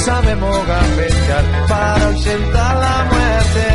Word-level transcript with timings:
Sabemos 0.00 0.66
gambetear 0.66 1.44
para 1.68 2.06
ausentar 2.06 2.76
la 2.76 3.04
muerte. 3.12 3.66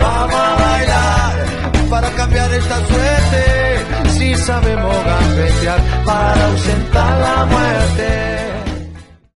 Vamos 0.00 0.34
a 0.34 0.54
bailar 0.56 1.90
para 1.90 2.10
cambiar 2.10 2.52
esta 2.52 2.86
suerte. 2.86 4.10
Si 4.10 4.34
sabemos 4.34 4.96
gambetear 5.04 5.80
para 6.04 6.46
ausentar 6.46 7.20
la 7.20 7.46
muerte. 7.46 8.46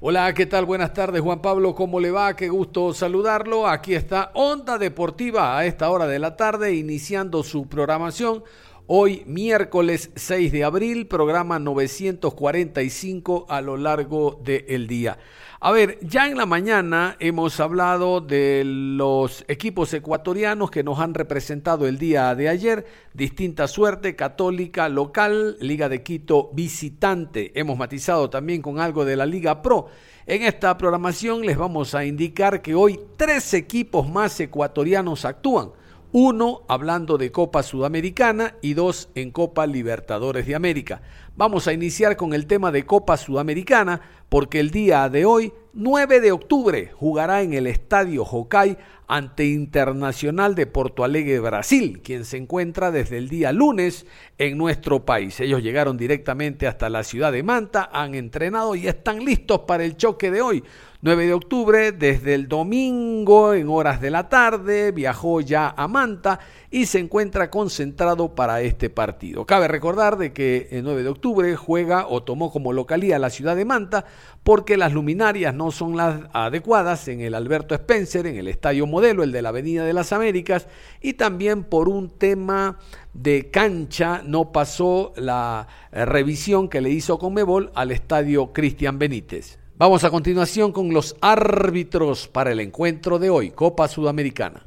Hola, 0.03 0.33
¿qué 0.34 0.47
tal? 0.47 0.65
Buenas 0.65 0.93
tardes, 0.93 1.20
Juan 1.20 1.41
Pablo. 1.41 1.75
¿Cómo 1.75 2.01
le 2.01 2.11
va? 2.11 2.34
Qué 2.37 2.48
gusto 2.48 2.92
saludarlo. 2.95 3.67
Aquí 3.67 3.95
está 3.95 4.31
Onda 4.34 4.78
Deportiva 4.78 5.59
a 5.59 5.65
esta 5.67 5.91
hora 5.91 6.06
de 6.06 6.19
la 6.19 6.37
tarde, 6.37 6.75
iniciando 6.75 7.42
su 7.42 7.69
programación. 7.69 8.42
Hoy, 8.86 9.23
miércoles 9.27 10.11
6 10.17 10.51
de 10.51 10.64
abril, 10.64 11.06
programa 11.06 11.61
945 11.61 13.47
a 13.48 13.61
lo 13.61 13.77
largo 13.77 14.41
del 14.42 14.89
día. 14.89 15.17
A 15.62 15.72
ver, 15.72 15.98
ya 16.00 16.27
en 16.27 16.39
la 16.39 16.47
mañana 16.47 17.16
hemos 17.20 17.61
hablado 17.61 18.22
de 18.22 18.62
los 18.64 19.44
equipos 19.47 19.92
ecuatorianos 19.92 20.70
que 20.70 20.83
nos 20.83 20.98
han 21.00 21.12
representado 21.12 21.86
el 21.86 21.98
día 21.98 22.34
de 22.34 22.48
ayer, 22.48 22.86
distinta 23.12 23.69
suerte, 23.69 24.17
católica, 24.17 24.89
local, 24.89 25.58
Liga 25.61 25.91
de 25.91 26.02
Quito, 26.02 26.48
visitante. 26.55 27.52
Hemos 27.61 27.77
matizado 27.77 28.30
también 28.30 28.62
con 28.62 28.80
algo 28.80 29.05
de 29.05 29.17
la 29.17 29.27
Liga 29.27 29.61
Pro. 29.61 29.89
En 30.25 30.44
esta 30.44 30.78
programación 30.78 31.42
les 31.42 31.58
vamos 31.58 31.95
a 31.95 32.06
indicar 32.06 32.62
que 32.62 32.74
hoy 32.74 32.98
tres 33.19 33.52
equipos 33.52 34.08
más 34.08 34.41
ecuatorianos 34.41 35.27
actúan. 35.27 35.72
Uno 36.12 36.62
hablando 36.69 37.19
de 37.19 37.30
Copa 37.30 37.62
Sudamericana 37.62 38.56
y 38.62 38.74
dos 38.74 39.11
en 39.14 39.30
Copa 39.30 39.67
Libertadores 39.67 40.45
de 40.45 40.56
América. 40.56 41.02
Vamos 41.36 41.69
a 41.69 41.72
iniciar 41.72 42.17
con 42.17 42.34
el 42.34 42.47
tema 42.47 42.72
de 42.72 42.84
Copa 42.84 43.17
Sudamericana 43.17 44.00
porque 44.31 44.61
el 44.61 44.70
día 44.70 45.09
de 45.11 45.27
hoy, 45.27 45.53
9 45.75 46.20
de 46.20 46.33
octubre, 46.33 46.91
jugará 46.95 47.42
en 47.42 47.53
el 47.53 47.67
Estadio 47.67 48.23
Hokai 48.23 48.78
ante 49.11 49.45
Internacional 49.45 50.55
de 50.55 50.67
Porto 50.67 51.03
Alegre, 51.03 51.41
Brasil, 51.41 52.00
quien 52.00 52.25
se 52.25 52.36
encuentra 52.36 52.92
desde 52.92 53.19
el 53.19 53.28
día 53.28 53.51
lunes 53.51 54.06
en 54.39 54.56
nuestro 54.56 55.05
país. 55.05 55.41
Ellos 55.41 55.64
llegaron 55.64 55.97
directamente 55.97 56.69
hasta 56.69 56.89
la 56.89 57.03
ciudad 57.03 57.33
de 57.33 57.42
Manta, 57.42 57.91
han 57.92 58.14
entrenado 58.14 58.77
y 58.77 58.86
están 58.86 59.25
listos 59.25 59.62
para 59.67 59.84
el 59.84 59.97
choque 59.97 60.31
de 60.31 60.42
hoy. 60.42 60.62
9 61.03 61.27
de 61.27 61.33
octubre, 61.33 61.92
desde 61.92 62.34
el 62.34 62.47
domingo 62.47 63.55
en 63.55 63.69
horas 63.69 64.01
de 64.01 64.11
la 64.11 64.28
tarde, 64.28 64.92
viajó 64.92 65.41
ya 65.41 65.75
a 65.77 65.89
Manta 65.89 66.39
y 66.70 66.86
se 66.86 66.98
encuentra 66.98 67.51
concentrado 67.51 68.34
para 68.34 68.61
este 68.61 68.91
partido. 68.91 69.47
Cabe 69.47 69.67
recordar 69.67 70.19
de 70.19 70.33
que 70.33 70.69
el 70.70 70.84
9 70.84 71.03
de 71.03 71.08
octubre 71.08 71.56
juega 71.56 72.06
o 72.06 72.23
tomó 72.23 72.52
como 72.52 72.73
localía 72.73 73.18
la 73.18 73.30
ciudad 73.30 73.57
de 73.57 73.64
Manta 73.64 74.05
porque 74.42 74.77
las 74.77 74.92
luminarias 74.92 75.55
no 75.55 75.70
son 75.70 75.97
las 75.97 76.23
adecuadas 76.33 77.08
en 77.08 77.20
el 77.20 77.35
Alberto 77.35 77.75
Spencer, 77.75 78.27
en 78.27 78.36
el 78.36 78.48
Estadio 78.48 78.86
Modelo, 78.86 79.23
el 79.23 79.33
de 79.33 79.42
la 79.42 79.51
Avenida 79.51 79.85
de 79.85 79.92
las 79.92 80.13
Américas, 80.13 80.67
y 81.01 81.14
también 81.14 81.64
por 81.64 81.89
un 81.89 82.11
tema 82.11 82.79
de 83.14 83.51
cancha 83.51 84.23
no 84.25 84.53
pasó 84.53 85.13
la 85.17 85.69
eh, 85.92 86.05
revisión 86.05 86.69
que 86.69 86.80
le 86.80 86.91
hizo 86.91 87.19
Conmebol 87.19 87.73
al 87.75 87.91
Estadio 87.91 88.53
Cristian 88.53 88.98
Benítez. 88.98 89.59
Vamos 89.77 90.05
a 90.05 90.11
continuación 90.11 90.73
con 90.73 90.92
los 90.92 91.17
árbitros 91.20 92.29
para 92.29 92.53
el 92.53 92.61
encuentro 92.61 93.19
de 93.19 93.30
hoy, 93.30 93.51
Copa 93.51 93.89
Sudamericana 93.89 94.67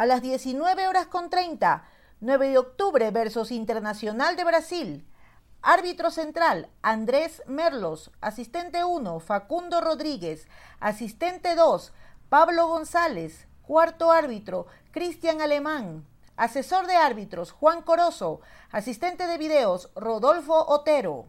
a 0.00 0.06
las 0.06 0.22
19 0.22 0.88
horas 0.88 1.08
con 1.08 1.28
30, 1.28 1.84
9 2.20 2.48
de 2.48 2.56
octubre 2.56 3.10
versus 3.10 3.50
Internacional 3.50 4.34
de 4.34 4.44
Brasil. 4.44 5.04
Árbitro 5.62 6.10
central, 6.10 6.70
Andrés 6.82 7.42
Merlos. 7.46 8.10
Asistente 8.22 8.82
1, 8.82 9.20
Facundo 9.20 9.82
Rodríguez. 9.82 10.48
Asistente 10.80 11.54
2, 11.54 11.92
Pablo 12.30 12.66
González. 12.66 13.46
Cuarto 13.62 14.10
árbitro, 14.10 14.66
Cristian 14.90 15.42
Alemán. 15.42 16.06
Asesor 16.34 16.86
de 16.86 16.96
árbitros, 16.96 17.52
Juan 17.52 17.82
Corozo. 17.82 18.40
Asistente 18.72 19.26
de 19.26 19.36
videos, 19.36 19.90
Rodolfo 19.94 20.54
Otero. 20.66 21.26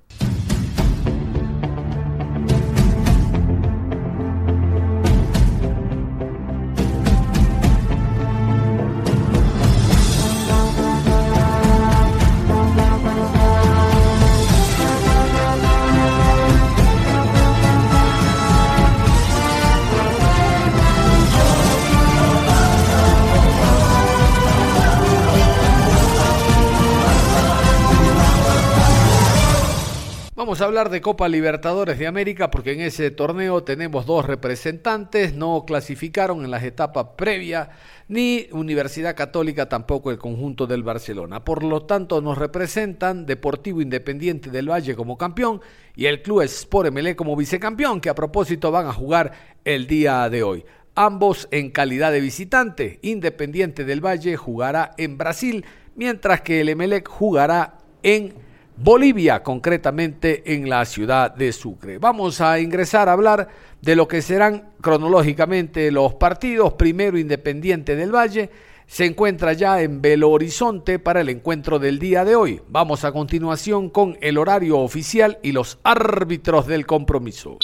Vamos 30.51 30.59
a 30.59 30.65
hablar 30.65 30.89
de 30.89 30.99
Copa 30.99 31.29
Libertadores 31.29 31.97
de 31.97 32.07
América 32.07 32.51
porque 32.51 32.73
en 32.73 32.81
ese 32.81 33.09
torneo 33.09 33.63
tenemos 33.63 34.05
dos 34.05 34.25
representantes, 34.25 35.33
no 35.33 35.63
clasificaron 35.65 36.43
en 36.43 36.51
las 36.51 36.63
etapas 36.63 37.05
previas, 37.15 37.69
ni 38.09 38.49
Universidad 38.51 39.15
Católica 39.15 39.69
tampoco 39.69 40.11
el 40.11 40.17
conjunto 40.17 40.67
del 40.67 40.83
Barcelona. 40.83 41.45
Por 41.45 41.63
lo 41.63 41.83
tanto, 41.83 42.19
nos 42.19 42.37
representan 42.37 43.25
Deportivo 43.25 43.79
Independiente 43.79 44.49
del 44.49 44.69
Valle 44.69 44.93
como 44.93 45.17
campeón 45.17 45.61
y 45.95 46.07
el 46.07 46.21
Club 46.21 46.41
Sport 46.41 46.91
MLE 46.91 47.15
como 47.15 47.37
vicecampeón, 47.37 48.01
que 48.01 48.09
a 48.09 48.15
propósito 48.15 48.71
van 48.71 48.87
a 48.87 48.93
jugar 48.93 49.31
el 49.63 49.87
día 49.87 50.29
de 50.29 50.43
hoy. 50.43 50.65
Ambos 50.95 51.47
en 51.51 51.71
calidad 51.71 52.11
de 52.11 52.19
visitante. 52.19 52.99
Independiente 53.03 53.85
del 53.85 54.05
Valle 54.05 54.35
jugará 54.35 54.91
en 54.97 55.17
Brasil, 55.17 55.63
mientras 55.95 56.41
que 56.41 56.59
el 56.59 56.67
Emelec 56.67 57.07
jugará 57.07 57.77
en 58.03 58.50
Bolivia, 58.77 59.43
concretamente 59.43 60.53
en 60.53 60.69
la 60.69 60.85
ciudad 60.85 61.35
de 61.35 61.53
Sucre. 61.53 61.99
Vamos 61.99 62.41
a 62.41 62.59
ingresar 62.59 63.09
a 63.09 63.13
hablar 63.13 63.47
de 63.81 63.95
lo 63.95 64.07
que 64.07 64.21
serán 64.21 64.71
cronológicamente 64.81 65.91
los 65.91 66.15
partidos. 66.15 66.73
Primero 66.73 67.17
Independiente 67.17 67.95
del 67.95 68.13
Valle 68.13 68.49
se 68.87 69.05
encuentra 69.05 69.53
ya 69.53 69.81
en 69.81 70.01
Belo 70.01 70.31
Horizonte 70.31 70.99
para 70.99 71.21
el 71.21 71.29
encuentro 71.29 71.79
del 71.79 71.99
día 71.99 72.25
de 72.25 72.35
hoy. 72.35 72.61
Vamos 72.67 73.05
a 73.05 73.11
continuación 73.11 73.89
con 73.89 74.17
el 74.21 74.37
horario 74.37 74.79
oficial 74.79 75.39
y 75.41 75.51
los 75.51 75.79
árbitros 75.83 76.67
del 76.67 76.85
compromiso. 76.85 77.57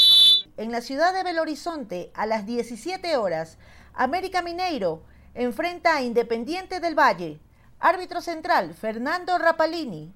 En 0.56 0.72
la 0.72 0.82
ciudad 0.82 1.14
de 1.14 1.24
Belo 1.24 1.42
Horizonte, 1.42 2.12
a 2.14 2.26
las 2.26 2.46
17 2.46 3.18
horas, 3.18 3.58
América 3.94 4.42
Mineiro 4.42 5.02
enfrenta 5.34 5.96
a 5.96 6.02
Independiente 6.02 6.80
del 6.80 6.98
Valle. 6.98 7.40
Árbitro 7.80 8.22
central, 8.22 8.74
Fernando 8.74 9.38
Rapalini. 9.38 10.14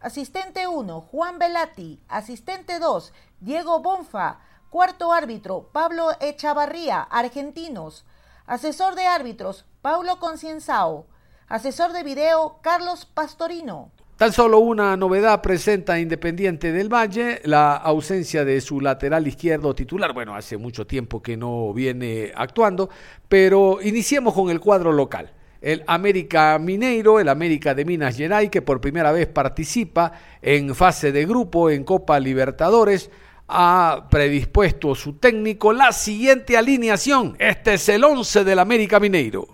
Asistente 0.00 0.66
1, 0.66 1.00
Juan 1.00 1.38
Velati. 1.38 2.00
Asistente 2.08 2.78
2, 2.78 3.12
Diego 3.40 3.80
Bonfa. 3.80 4.40
Cuarto 4.70 5.12
árbitro, 5.12 5.70
Pablo 5.72 6.10
Echavarría, 6.20 7.00
argentinos. 7.00 8.04
Asesor 8.46 8.94
de 8.94 9.06
árbitros, 9.06 9.64
Paulo 9.80 10.18
Concienzao. 10.18 11.06
Asesor 11.48 11.92
de 11.92 12.02
video, 12.02 12.58
Carlos 12.60 13.06
Pastorino. 13.06 13.90
Tan 14.16 14.32
solo 14.32 14.58
una 14.58 14.96
novedad 14.96 15.42
presenta 15.42 15.98
Independiente 15.98 16.72
del 16.72 16.92
Valle, 16.92 17.40
la 17.44 17.76
ausencia 17.76 18.44
de 18.44 18.60
su 18.60 18.80
lateral 18.80 19.26
izquierdo 19.26 19.74
titular. 19.74 20.12
Bueno, 20.12 20.34
hace 20.34 20.56
mucho 20.56 20.86
tiempo 20.86 21.22
que 21.22 21.36
no 21.36 21.72
viene 21.72 22.32
actuando, 22.34 22.88
pero 23.28 23.80
iniciemos 23.82 24.34
con 24.34 24.50
el 24.50 24.60
cuadro 24.60 24.92
local 24.92 25.35
el 25.60 25.82
América 25.86 26.58
Mineiro, 26.58 27.20
el 27.20 27.28
América 27.28 27.74
de 27.74 27.84
Minas 27.84 28.16
Gerais, 28.16 28.50
que 28.50 28.62
por 28.62 28.80
primera 28.80 29.12
vez 29.12 29.26
participa 29.26 30.12
en 30.42 30.74
fase 30.74 31.12
de 31.12 31.26
grupo 31.26 31.70
en 31.70 31.84
Copa 31.84 32.20
Libertadores, 32.20 33.10
ha 33.48 34.08
predispuesto 34.10 34.94
su 34.94 35.14
técnico 35.14 35.72
la 35.72 35.92
siguiente 35.92 36.56
alineación. 36.56 37.36
Este 37.38 37.74
es 37.74 37.88
el 37.88 38.04
11 38.04 38.44
del 38.44 38.58
América 38.58 39.00
Mineiro. 39.00 39.46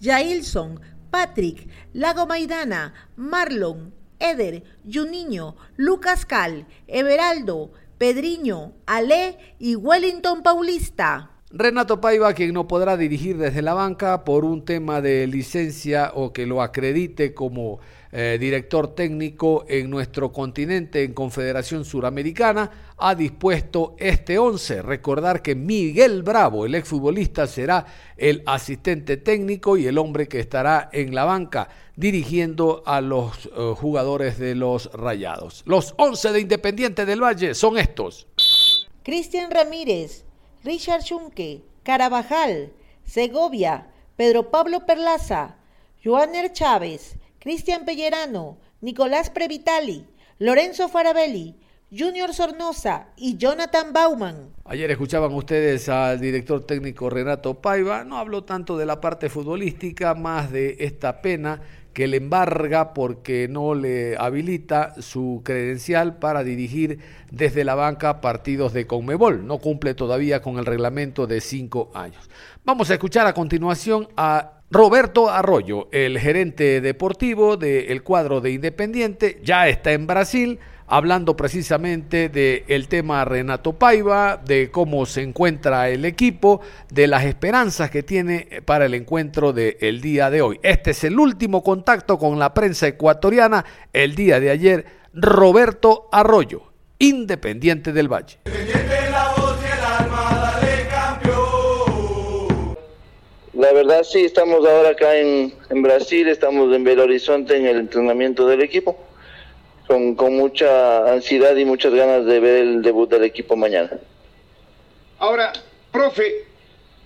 Jailson, 0.00 0.80
Patrick, 1.10 1.68
Lago 1.92 2.26
Maidana, 2.26 2.92
Marlon, 3.16 3.94
Eder, 4.18 4.62
Juninho, 4.90 5.56
Lucas 5.76 6.26
Cal, 6.26 6.66
Everaldo, 6.86 7.72
Pedriño, 7.98 8.72
Ale 8.86 9.38
y 9.58 9.76
Wellington 9.76 10.42
Paulista. 10.42 11.31
Renato 11.54 12.00
Paiva, 12.00 12.32
quien 12.32 12.54
no 12.54 12.66
podrá 12.66 12.96
dirigir 12.96 13.36
desde 13.36 13.60
la 13.60 13.74
banca 13.74 14.24
por 14.24 14.46
un 14.46 14.64
tema 14.64 15.02
de 15.02 15.26
licencia 15.26 16.12
o 16.14 16.32
que 16.32 16.46
lo 16.46 16.62
acredite 16.62 17.34
como 17.34 17.78
eh, 18.10 18.38
director 18.40 18.94
técnico 18.94 19.66
en 19.68 19.90
nuestro 19.90 20.32
continente 20.32 21.04
en 21.04 21.12
Confederación 21.12 21.84
Suramericana, 21.84 22.94
ha 22.96 23.14
dispuesto 23.14 23.94
este 23.98 24.38
11. 24.38 24.80
Recordar 24.80 25.42
que 25.42 25.54
Miguel 25.54 26.22
Bravo, 26.22 26.64
el 26.64 26.74
exfutbolista, 26.74 27.46
será 27.46 27.84
el 28.16 28.42
asistente 28.46 29.18
técnico 29.18 29.76
y 29.76 29.86
el 29.86 29.98
hombre 29.98 30.28
que 30.28 30.40
estará 30.40 30.88
en 30.90 31.14
la 31.14 31.26
banca 31.26 31.68
dirigiendo 31.96 32.82
a 32.86 33.02
los 33.02 33.44
eh, 33.44 33.74
jugadores 33.76 34.38
de 34.38 34.54
los 34.54 34.90
Rayados. 34.94 35.64
Los 35.66 35.92
11 35.98 36.32
de 36.32 36.40
Independiente 36.40 37.04
del 37.04 37.22
Valle 37.22 37.54
son 37.54 37.76
estos. 37.76 38.26
Cristian 39.02 39.50
Ramírez, 39.50 40.24
Richard 40.64 41.02
Schunke, 41.02 41.62
Carabajal, 41.82 42.72
Segovia, 43.04 43.88
Pedro 44.16 44.50
Pablo 44.50 44.86
Perlaza, 44.86 45.56
Joaner 46.04 46.52
Chávez, 46.52 47.16
Cristian 47.40 47.84
Pellerano, 47.84 48.58
Nicolás 48.80 49.30
Previtali, 49.30 50.06
Lorenzo 50.38 50.88
Farabelli, 50.88 51.56
Junior 51.90 52.32
Sornosa 52.32 53.08
y 53.16 53.36
Jonathan 53.36 53.92
Bauman. 53.92 54.50
Ayer 54.64 54.90
escuchaban 54.92 55.34
ustedes 55.34 55.88
al 55.88 56.20
director 56.20 56.64
técnico 56.64 57.10
Renato 57.10 57.60
Paiva, 57.60 58.04
no 58.04 58.18
habló 58.18 58.44
tanto 58.44 58.78
de 58.78 58.86
la 58.86 59.00
parte 59.00 59.28
futbolística, 59.28 60.14
más 60.14 60.52
de 60.52 60.76
esta 60.78 61.20
pena 61.20 61.60
que 61.92 62.06
le 62.06 62.16
embarga 62.16 62.94
porque 62.94 63.48
no 63.48 63.74
le 63.74 64.16
habilita 64.16 64.94
su 65.00 65.42
credencial 65.44 66.18
para 66.18 66.44
dirigir 66.44 66.98
desde 67.30 67.64
la 67.64 67.74
banca 67.74 68.20
partidos 68.20 68.72
de 68.72 68.86
Conmebol. 68.86 69.46
No 69.46 69.58
cumple 69.58 69.94
todavía 69.94 70.42
con 70.42 70.58
el 70.58 70.66
reglamento 70.66 71.26
de 71.26 71.40
cinco 71.40 71.90
años. 71.94 72.30
Vamos 72.64 72.90
a 72.90 72.94
escuchar 72.94 73.26
a 73.26 73.34
continuación 73.34 74.08
a 74.16 74.62
Roberto 74.70 75.28
Arroyo, 75.28 75.88
el 75.92 76.18
gerente 76.18 76.80
deportivo 76.80 77.58
del 77.58 78.02
cuadro 78.02 78.40
de 78.40 78.52
Independiente, 78.52 79.38
ya 79.44 79.68
está 79.68 79.92
en 79.92 80.06
Brasil 80.06 80.60
hablando 80.92 81.34
precisamente 81.34 82.28
del 82.28 82.86
tema 82.86 83.24
Renato 83.24 83.72
Paiva, 83.72 84.36
de 84.36 84.70
cómo 84.70 85.06
se 85.06 85.22
encuentra 85.22 85.88
el 85.88 86.04
equipo, 86.04 86.60
de 86.90 87.06
las 87.06 87.24
esperanzas 87.24 87.90
que 87.90 88.02
tiene 88.02 88.60
para 88.66 88.84
el 88.84 88.92
encuentro 88.92 89.54
del 89.54 90.02
día 90.02 90.28
de 90.28 90.42
hoy. 90.42 90.60
Este 90.62 90.90
es 90.90 91.02
el 91.04 91.18
último 91.18 91.62
contacto 91.62 92.18
con 92.18 92.38
la 92.38 92.52
prensa 92.52 92.88
ecuatoriana 92.88 93.64
el 93.94 94.14
día 94.14 94.38
de 94.38 94.50
ayer. 94.50 94.84
Roberto 95.14 96.10
Arroyo, 96.12 96.64
Independiente 96.98 97.94
del 97.94 98.08
Valle. 98.12 98.40
La 103.54 103.72
verdad 103.72 104.02
sí, 104.02 104.26
estamos 104.26 104.66
ahora 104.66 104.90
acá 104.90 105.16
en, 105.16 105.54
en 105.70 105.82
Brasil, 105.82 106.28
estamos 106.28 106.74
en 106.74 106.84
Belo 106.84 107.04
Horizonte 107.04 107.56
en 107.56 107.66
el 107.66 107.78
entrenamiento 107.78 108.46
del 108.46 108.60
equipo 108.60 108.98
con, 110.16 110.36
mucha 110.36 111.12
ansiedad 111.12 111.54
y 111.56 111.64
muchas 111.64 111.92
ganas 111.92 112.24
de 112.24 112.40
ver 112.40 112.62
el 112.62 112.82
debut 112.82 113.10
del 113.10 113.24
equipo 113.24 113.56
mañana. 113.56 113.90
Ahora, 115.18 115.52
profe, 115.90 116.44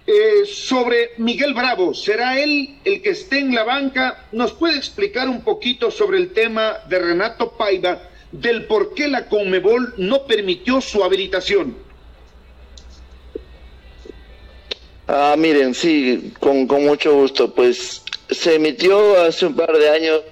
eh, 0.06 0.44
sobre 0.46 1.10
Miguel 1.18 1.52
Bravo, 1.54 1.94
¿será 1.94 2.38
él 2.40 2.78
el 2.84 3.02
que 3.02 3.10
esté 3.10 3.40
en 3.40 3.54
la 3.54 3.64
banca? 3.64 4.26
¿Nos 4.32 4.52
puede 4.52 4.76
explicar 4.76 5.28
un 5.28 5.42
poquito 5.42 5.90
sobre 5.90 6.18
el 6.18 6.32
tema 6.32 6.78
de 6.88 6.98
Renato 6.98 7.52
Paiva, 7.52 8.00
del 8.30 8.66
por 8.66 8.94
qué 8.94 9.08
la 9.08 9.28
Conmebol 9.28 9.94
no 9.96 10.24
permitió 10.26 10.80
su 10.80 11.02
habilitación? 11.02 11.76
Ah, 15.08 15.34
miren, 15.36 15.74
sí, 15.74 16.32
con, 16.40 16.66
con 16.66 16.84
mucho 16.84 17.14
gusto. 17.14 17.52
Pues 17.52 18.02
se 18.30 18.54
emitió 18.56 19.20
hace 19.20 19.46
un 19.46 19.54
par 19.54 19.76
de 19.76 19.88
años 19.88 20.22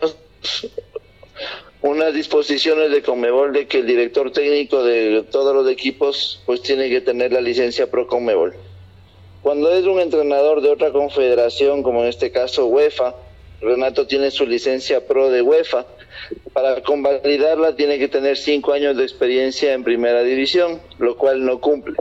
unas 1.85 2.15
disposiciones 2.15 2.91
de 2.91 3.03
Conmebol 3.03 3.53
de 3.53 3.67
que 3.67 3.81
el 3.81 3.87
director 3.87 4.31
técnico 4.33 4.83
de 4.83 5.23
todos 5.31 5.55
los 5.55 5.71
equipos 5.71 6.41
pues 6.47 6.63
tiene 6.63 6.89
que 6.89 7.03
tener 7.03 7.31
la 7.31 7.43
licencia 7.43 7.91
pro 7.91 8.07
Conmebol. 8.07 8.55
Cuando 9.43 9.71
es 9.71 9.85
un 9.85 10.01
entrenador 10.01 10.63
de 10.63 10.71
otra 10.71 10.93
confederación, 10.93 11.83
como 11.83 12.03
en 12.03 12.09
este 12.09 12.31
caso 12.31 12.65
UEFA, 12.69 13.15
Renato 13.61 14.07
tiene 14.07 14.31
su 14.31 14.47
licencia 14.47 15.07
pro 15.07 15.29
de 15.29 15.43
UEFA. 15.43 15.85
Para 16.55 16.83
convalidarla 16.83 17.77
tiene 17.77 17.99
que 17.99 18.09
tener 18.09 18.39
cinco 18.39 18.73
años 18.73 18.97
de 18.97 19.03
experiencia 19.03 19.75
en 19.75 19.85
primera 19.85 20.23
división, 20.23 20.81
lo 20.99 21.19
cual 21.19 21.45
no 21.45 21.61
cumple. 21.61 21.97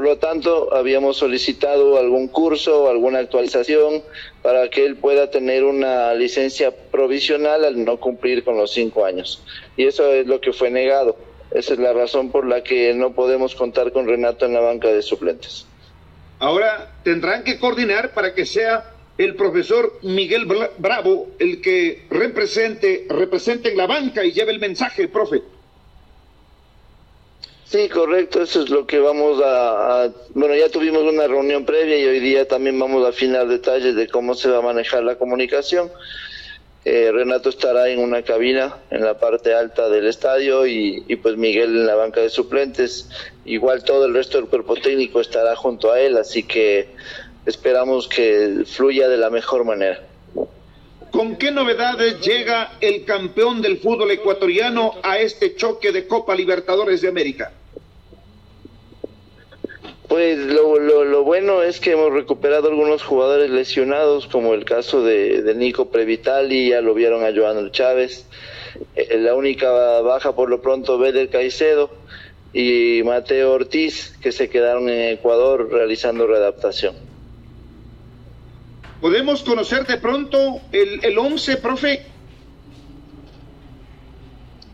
Por 0.00 0.08
lo 0.08 0.16
tanto, 0.16 0.74
habíamos 0.74 1.18
solicitado 1.18 1.98
algún 1.98 2.28
curso, 2.28 2.88
alguna 2.88 3.18
actualización 3.18 4.02
para 4.40 4.70
que 4.70 4.86
él 4.86 4.96
pueda 4.96 5.30
tener 5.30 5.62
una 5.62 6.14
licencia 6.14 6.74
provisional 6.90 7.66
al 7.66 7.84
no 7.84 8.00
cumplir 8.00 8.42
con 8.42 8.56
los 8.56 8.72
cinco 8.72 9.04
años. 9.04 9.42
Y 9.76 9.84
eso 9.84 10.10
es 10.14 10.26
lo 10.26 10.40
que 10.40 10.54
fue 10.54 10.70
negado. 10.70 11.18
Esa 11.50 11.74
es 11.74 11.80
la 11.80 11.92
razón 11.92 12.30
por 12.30 12.46
la 12.46 12.62
que 12.62 12.94
no 12.94 13.12
podemos 13.12 13.54
contar 13.54 13.92
con 13.92 14.08
Renato 14.08 14.46
en 14.46 14.54
la 14.54 14.60
banca 14.60 14.88
de 14.88 15.02
suplentes. 15.02 15.66
Ahora 16.38 16.94
tendrán 17.04 17.44
que 17.44 17.58
coordinar 17.58 18.14
para 18.14 18.32
que 18.32 18.46
sea 18.46 18.94
el 19.18 19.34
profesor 19.34 19.98
Miguel 20.00 20.46
Bravo 20.78 21.28
el 21.38 21.60
que 21.60 22.06
represente, 22.08 23.04
represente 23.10 23.72
en 23.72 23.76
la 23.76 23.86
banca 23.86 24.24
y 24.24 24.32
lleve 24.32 24.52
el 24.52 24.60
mensaje, 24.60 25.08
profe. 25.08 25.42
Sí, 27.70 27.88
correcto, 27.88 28.42
eso 28.42 28.64
es 28.64 28.68
lo 28.68 28.84
que 28.84 28.98
vamos 28.98 29.40
a, 29.44 30.10
Bueno, 30.34 30.56
ya 30.56 30.68
tuvimos 30.68 31.04
una 31.04 31.28
reunión 31.28 31.64
previa 31.64 31.96
y 31.98 32.04
hoy 32.04 32.18
día 32.18 32.48
también 32.48 32.76
vamos 32.76 33.06
a 33.06 33.10
afinar 33.10 33.46
detalles 33.46 33.94
de 33.94 34.08
cómo 34.08 34.34
se 34.34 34.50
va 34.50 34.58
a 34.58 34.60
manejar 34.60 35.04
la 35.04 35.14
comunicación. 35.14 35.88
Eh, 36.84 37.12
Renato 37.12 37.48
estará 37.48 37.88
en 37.88 38.00
una 38.00 38.22
cabina 38.22 38.74
en 38.90 39.04
la 39.04 39.20
parte 39.20 39.54
alta 39.54 39.88
del 39.88 40.08
estadio 40.08 40.66
y, 40.66 41.04
y, 41.06 41.14
pues 41.14 41.36
Miguel 41.36 41.76
en 41.76 41.86
la 41.86 41.94
banca 41.94 42.20
de 42.20 42.28
suplentes. 42.28 43.08
Igual 43.44 43.84
todo 43.84 44.06
el 44.06 44.14
resto 44.14 44.38
del 44.38 44.48
cuerpo 44.48 44.74
técnico 44.74 45.20
estará 45.20 45.54
junto 45.54 45.92
a 45.92 46.00
él, 46.00 46.16
así 46.16 46.42
que 46.42 46.88
esperamos 47.46 48.08
que 48.08 48.64
fluya 48.66 49.08
de 49.08 49.16
la 49.16 49.30
mejor 49.30 49.64
manera. 49.64 50.00
¿Con 51.12 51.36
qué 51.36 51.52
novedades 51.52 52.20
llega 52.20 52.78
el 52.80 53.04
campeón 53.04 53.62
del 53.62 53.78
fútbol 53.78 54.10
ecuatoriano 54.10 54.94
a 55.04 55.20
este 55.20 55.54
choque 55.54 55.92
de 55.92 56.08
Copa 56.08 56.34
Libertadores 56.34 57.00
de 57.00 57.08
América? 57.08 57.52
Pues 60.10 60.38
lo, 60.38 60.76
lo, 61.04 61.22
bueno 61.22 61.62
es 61.62 61.78
que 61.78 61.92
hemos 61.92 62.12
recuperado 62.12 62.68
algunos 62.68 63.04
jugadores 63.04 63.48
lesionados, 63.48 64.26
como 64.26 64.54
el 64.54 64.64
caso 64.64 65.04
de, 65.04 65.40
de 65.42 65.54
Nico 65.54 65.92
Previtali, 65.92 66.70
ya 66.70 66.80
lo 66.80 66.94
vieron 66.94 67.22
a 67.22 67.32
Joan 67.32 67.70
Chávez. 67.70 68.26
Eh, 68.96 69.18
la 69.18 69.36
única 69.36 69.70
baja 70.00 70.34
por 70.34 70.50
lo 70.50 70.60
pronto 70.60 70.98
Beder 70.98 71.30
Caicedo 71.30 71.90
y 72.52 73.02
Mateo 73.04 73.52
Ortiz, 73.52 74.16
que 74.20 74.32
se 74.32 74.48
quedaron 74.50 74.88
en 74.88 75.12
Ecuador 75.12 75.70
realizando 75.70 76.26
readaptación. 76.26 76.96
¿Podemos 79.00 79.44
conocer 79.44 79.86
de 79.86 79.98
pronto 79.98 80.60
el, 80.72 81.04
el 81.04 81.16
11, 81.16 81.56
profe? 81.58 82.02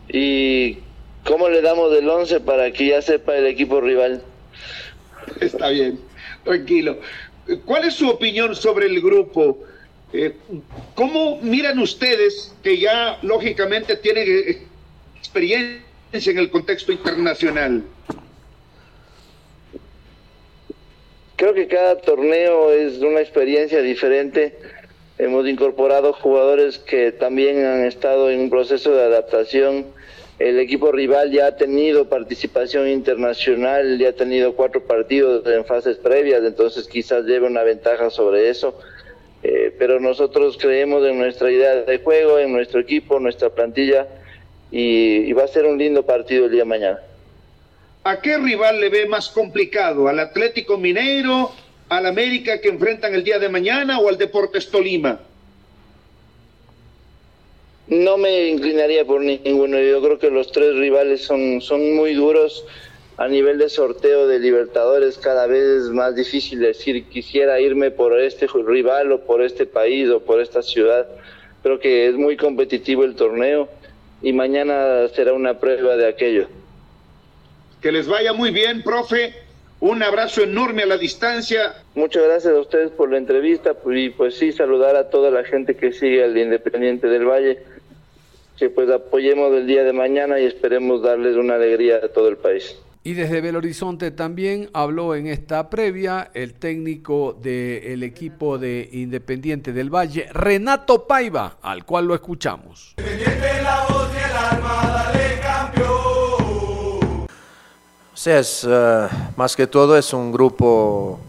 ¿Y 0.09 0.79
cómo 1.23 1.47
le 1.47 1.61
damos 1.61 1.91
del 1.91 2.09
11 2.09 2.39
para 2.39 2.71
que 2.71 2.87
ya 2.87 3.03
sepa 3.03 3.37
el 3.37 3.45
equipo 3.45 3.79
rival? 3.81 4.23
Está 5.39 5.69
bien, 5.69 5.99
tranquilo. 6.43 6.97
¿Cuál 7.65 7.85
es 7.85 7.93
su 7.95 8.09
opinión 8.09 8.55
sobre 8.55 8.87
el 8.87 9.01
grupo? 9.01 9.59
Eh, 10.13 10.35
¿Cómo 10.95 11.39
miran 11.41 11.79
ustedes 11.79 12.53
que 12.63 12.77
ya 12.77 13.19
lógicamente 13.21 13.95
tienen 13.97 14.25
eh, 14.27 14.61
experiencia 15.17 16.31
en 16.31 16.37
el 16.37 16.49
contexto 16.49 16.91
internacional? 16.91 17.83
Creo 21.35 21.53
que 21.53 21.67
cada 21.67 21.97
torneo 22.01 22.71
es 22.71 22.97
una 22.97 23.19
experiencia 23.21 23.81
diferente. 23.81 24.57
Hemos 25.19 25.47
incorporado 25.47 26.13
jugadores 26.13 26.79
que 26.79 27.11
también 27.11 27.63
han 27.65 27.85
estado 27.85 28.29
en 28.31 28.39
un 28.41 28.49
proceso 28.49 28.91
de 28.91 29.03
adaptación 29.03 29.85
el 30.39 30.59
equipo 30.59 30.91
rival 30.91 31.31
ya 31.31 31.47
ha 31.47 31.55
tenido 31.55 32.09
participación 32.09 32.87
internacional, 32.87 33.97
ya 33.97 34.09
ha 34.09 34.13
tenido 34.13 34.55
cuatro 34.55 34.83
partidos 34.83 35.45
en 35.47 35.65
fases 35.65 35.97
previas, 35.97 36.43
entonces 36.43 36.87
quizás 36.87 37.25
lleve 37.25 37.47
una 37.47 37.63
ventaja 37.63 38.11
sobre 38.11 38.49
eso. 38.49 38.77
Eh, 39.43 39.73
pero 39.77 39.99
nosotros 39.99 40.57
creemos 40.59 41.05
en 41.05 41.17
nuestra 41.17 41.51
idea 41.51 41.75
de 41.75 41.99
juego, 41.99 42.37
en 42.39 42.51
nuestro 42.51 42.79
equipo, 42.79 43.19
nuestra 43.19 43.49
plantilla, 43.49 44.07
y, 44.71 45.31
va 45.33 45.43
a 45.43 45.47
ser 45.47 45.65
un 45.65 45.77
lindo 45.77 46.05
partido 46.05 46.45
el 46.45 46.51
día 46.51 46.61
de 46.61 46.65
mañana. 46.65 46.99
¿A 48.03 48.19
qué 48.21 48.37
rival 48.37 48.79
le 48.79 48.89
ve 48.89 49.05
más 49.05 49.29
complicado? 49.29 50.07
¿Al 50.07 50.19
Atlético 50.19 50.77
Mineiro, 50.77 51.51
al 51.89 52.05
América 52.05 52.59
que 52.59 52.69
enfrentan 52.69 53.13
el 53.13 53.23
día 53.23 53.39
de 53.39 53.49
mañana 53.49 53.99
o 53.99 54.09
al 54.09 54.17
Deportes 54.17 54.69
Tolima? 54.69 55.19
No 57.87 58.17
me 58.17 58.49
inclinaría 58.49 59.05
por 59.05 59.21
ninguno. 59.21 59.79
Yo 59.79 60.01
creo 60.01 60.19
que 60.19 60.29
los 60.29 60.51
tres 60.51 60.75
rivales 60.75 61.23
son, 61.23 61.61
son 61.61 61.95
muy 61.95 62.13
duros 62.13 62.65
a 63.15 63.27
nivel 63.27 63.57
de 63.57 63.69
sorteo 63.69 64.27
de 64.27 64.39
Libertadores. 64.39 65.17
Cada 65.17 65.47
vez 65.47 65.63
es 65.63 65.89
más 65.89 66.15
difícil 66.15 66.59
decir 66.59 67.05
quisiera 67.05 67.59
irme 67.61 67.91
por 67.91 68.19
este 68.19 68.47
rival 68.47 69.11
o 69.13 69.21
por 69.21 69.41
este 69.41 69.65
país 69.65 70.09
o 70.09 70.19
por 70.19 70.41
esta 70.41 70.61
ciudad. 70.61 71.07
Creo 71.63 71.79
que 71.79 72.07
es 72.07 72.15
muy 72.15 72.35
competitivo 72.35 73.05
el 73.05 73.15
torneo 73.15 73.69
y 74.21 74.33
mañana 74.33 75.07
será 75.09 75.33
una 75.33 75.59
prueba 75.59 75.95
de 75.95 76.07
aquello. 76.07 76.47
Que 77.81 77.91
les 77.91 78.07
vaya 78.07 78.33
muy 78.33 78.51
bien, 78.51 78.83
profe. 78.83 79.33
Un 79.79 80.01
abrazo 80.01 80.41
enorme 80.41 80.83
a 80.83 80.87
la 80.87 80.97
distancia. 80.97 81.75
Muchas 81.93 82.23
gracias 82.23 82.53
a 82.53 82.59
ustedes 82.59 82.91
por 82.91 83.11
la 83.11 83.17
entrevista 83.17 83.75
y 83.85 84.09
pues 84.09 84.35
sí, 84.35 84.51
saludar 84.51 84.95
a 84.95 85.09
toda 85.09 85.29
la 85.29 85.43
gente 85.43 85.75
que 85.75 85.93
sigue 85.93 86.23
al 86.23 86.35
Independiente 86.35 87.07
del 87.07 87.25
Valle 87.25 87.59
que 88.57 88.69
pues 88.69 88.89
apoyemos 88.89 89.53
el 89.53 89.67
día 89.67 89.83
de 89.83 89.93
mañana 89.93 90.39
y 90.39 90.45
esperemos 90.45 91.01
darles 91.01 91.35
una 91.35 91.55
alegría 91.55 91.97
a 92.03 92.09
todo 92.09 92.27
el 92.27 92.37
país. 92.37 92.75
Y 93.03 93.13
desde 93.13 93.39
Belo 93.39 93.59
Horizonte 93.59 94.11
también 94.11 94.69
habló 94.73 95.15
en 95.15 95.27
esta 95.27 95.69
previa 95.69 96.29
el 96.33 96.55
técnico 96.55 97.37
del 97.39 98.03
equipo 98.03 98.57
de 98.57 98.89
Independiente 98.91 99.71
del 99.71 99.89
Valle, 99.89 100.27
Renato 100.33 101.07
Paiva, 101.07 101.57
al 101.61 101.85
cual 101.85 102.05
lo 102.05 102.15
escuchamos. 102.15 102.95
O 108.13 108.19
sea, 108.19 108.39
es, 108.39 108.63
uh, 108.65 109.07
más 109.37 109.55
que 109.55 109.67
todo 109.67 109.95
es 109.95 110.11
un 110.11 110.31
grupo, 110.31 111.19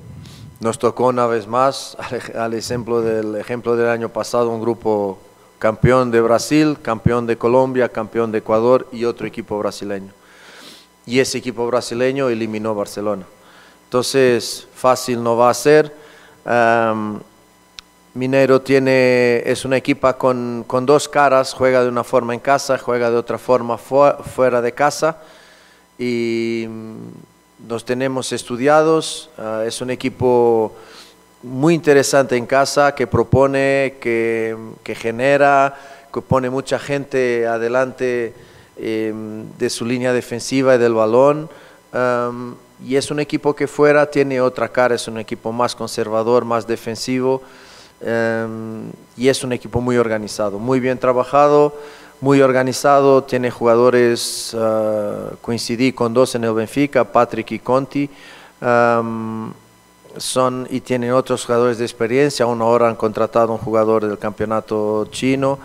nos 0.58 0.78
tocó 0.78 1.08
una 1.08 1.26
vez 1.26 1.46
más, 1.46 1.96
al, 2.34 2.40
al 2.40 2.54
ejemplo 2.54 3.02
del 3.02 3.36
ejemplo 3.36 3.76
del 3.76 3.88
año 3.88 4.08
pasado, 4.08 4.48
un 4.50 4.60
grupo 4.60 5.20
campeón 5.58 6.10
de 6.10 6.20
Brasil, 6.20 6.78
campeón 6.80 7.26
de 7.26 7.36
Colombia, 7.36 7.88
campeón 7.88 8.32
de 8.32 8.38
Ecuador 8.38 8.88
y 8.92 9.04
otro 9.04 9.26
equipo 9.26 9.58
brasileño. 9.58 10.12
Y 11.06 11.20
ese 11.20 11.38
equipo 11.38 11.66
brasileño 11.66 12.28
eliminó 12.28 12.74
Barcelona. 12.74 13.26
Entonces, 13.84 14.68
fácil 14.74 15.22
no 15.22 15.36
va 15.36 15.50
a 15.50 15.54
ser. 15.54 15.94
Um, 16.44 17.20
Mineiro 18.14 18.60
tiene, 18.60 19.42
es 19.46 19.64
una 19.64 19.76
equipa 19.76 20.18
con, 20.18 20.64
con, 20.66 20.84
dos 20.84 21.08
caras, 21.08 21.54
juega 21.54 21.82
de 21.82 21.88
una 21.88 22.04
forma 22.04 22.34
en 22.34 22.40
casa, 22.40 22.78
juega 22.78 23.10
de 23.10 23.16
otra 23.16 23.38
forma 23.38 23.78
fuera 23.78 24.60
de 24.60 24.72
casa. 24.72 25.18
Y 25.98 26.66
nos 27.66 27.84
tenemos 27.84 28.32
estudiados, 28.32 29.30
uh, 29.38 29.62
es 29.62 29.80
un 29.80 29.90
equipo 29.90 30.76
muy 31.42 31.74
interesante 31.74 32.36
en 32.36 32.46
casa, 32.46 32.94
que 32.94 33.06
propone, 33.06 33.96
que, 34.00 34.56
que 34.82 34.94
genera, 34.94 35.76
que 36.12 36.20
pone 36.20 36.50
mucha 36.50 36.78
gente 36.78 37.46
adelante 37.46 38.34
eh, 38.76 39.12
de 39.58 39.70
su 39.70 39.84
línea 39.84 40.12
defensiva 40.12 40.74
y 40.74 40.78
del 40.78 40.94
balón. 40.94 41.48
Um, 41.92 42.54
y 42.84 42.96
es 42.96 43.10
un 43.10 43.18
equipo 43.20 43.54
que 43.54 43.66
fuera 43.66 44.10
tiene 44.10 44.40
otra 44.40 44.68
cara, 44.68 44.94
es 44.94 45.08
un 45.08 45.18
equipo 45.18 45.52
más 45.52 45.74
conservador, 45.74 46.44
más 46.44 46.66
defensivo. 46.66 47.42
Um, 48.00 48.90
y 49.16 49.28
es 49.28 49.42
un 49.42 49.52
equipo 49.52 49.80
muy 49.80 49.96
organizado, 49.96 50.58
muy 50.58 50.78
bien 50.78 50.98
trabajado, 50.98 51.74
muy 52.20 52.40
organizado. 52.40 53.24
Tiene 53.24 53.50
jugadores, 53.50 54.54
uh, 54.54 55.36
coincidí 55.40 55.92
con 55.92 56.14
dos 56.14 56.34
en 56.34 56.44
el 56.44 56.52
Benfica, 56.52 57.04
Patrick 57.04 57.52
y 57.52 57.58
Conti. 57.58 58.08
Son 60.16 60.66
y 60.70 60.80
tienen 60.80 61.12
otros 61.12 61.44
jugadores 61.44 61.78
de 61.78 61.84
experiencia, 61.84 62.44
aún 62.44 62.60
ahora 62.62 62.88
han 62.88 62.96
contratado 62.96 63.52
un 63.52 63.58
jugador 63.58 64.06
del 64.06 64.18
campeonato 64.18 65.06
chino. 65.10 65.58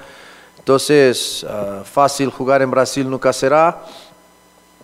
Entonces, 0.59 1.43
uh, 1.43 1.83
fácil 1.83 2.29
jugar 2.29 2.62
en 2.62 2.71
Brasil 2.71 3.09
nunca 3.09 3.33
será, 3.33 3.83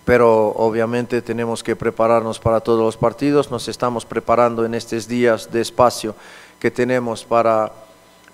pero 0.05 0.49
obviamente 0.49 1.21
tenemos 1.21 1.63
que 1.63 1.75
prepararnos 1.75 2.39
para 2.39 2.59
todos 2.59 2.81
los 2.81 2.97
partidos. 2.97 3.51
Nos 3.51 3.67
estamos 3.67 4.05
preparando 4.05 4.65
en 4.65 4.73
estos 4.73 5.07
días 5.07 5.51
de 5.51 5.61
espacio 5.61 6.15
que 6.59 6.71
tenemos 6.71 7.23
para, 7.23 7.71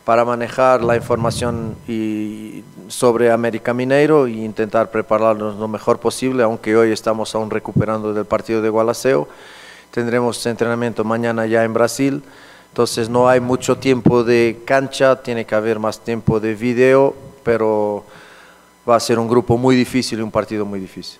para 0.04 0.26
manejar 0.26 0.84
la 0.84 0.96
información 0.96 1.76
y, 1.88 2.64
sobre 2.88 3.32
América 3.32 3.74
Mineiro 3.74 4.26
e 4.26 4.32
intentar 4.32 4.90
prepararnos 4.90 5.58
lo 5.58 5.68
mejor 5.68 6.00
posible, 6.00 6.44
aunque 6.44 6.76
hoy 6.76 6.92
estamos 6.92 7.36
aún 7.36 7.50
recuperando 7.50 8.14
del 8.14 8.26
partido 8.26 8.62
de 8.62 8.70
Gualaceo 8.70 9.28
tendremos 9.96 10.46
entrenamiento 10.46 11.06
mañana 11.06 11.46
ya 11.46 11.64
en 11.64 11.74
Brasil, 11.74 12.22
entonces 12.68 13.08
no 13.08 13.30
hay 13.30 13.40
mucho 13.40 13.78
tiempo 13.78 14.26
de 14.26 14.60
cancha, 14.66 15.24
tiene 15.24 15.46
que 15.46 15.56
haber 15.56 15.80
más 15.80 16.04
tiempo 16.04 16.42
de 16.42 16.54
video, 16.54 17.16
pero 17.46 18.04
va 18.88 18.98
a 18.98 19.00
ser 19.00 19.18
un 19.20 19.30
grupo 19.30 19.58
muy 19.58 19.74
difícil 19.74 20.20
y 20.20 20.22
un 20.22 20.32
partido 20.32 20.66
muy 20.66 20.82
difícil. 20.82 21.18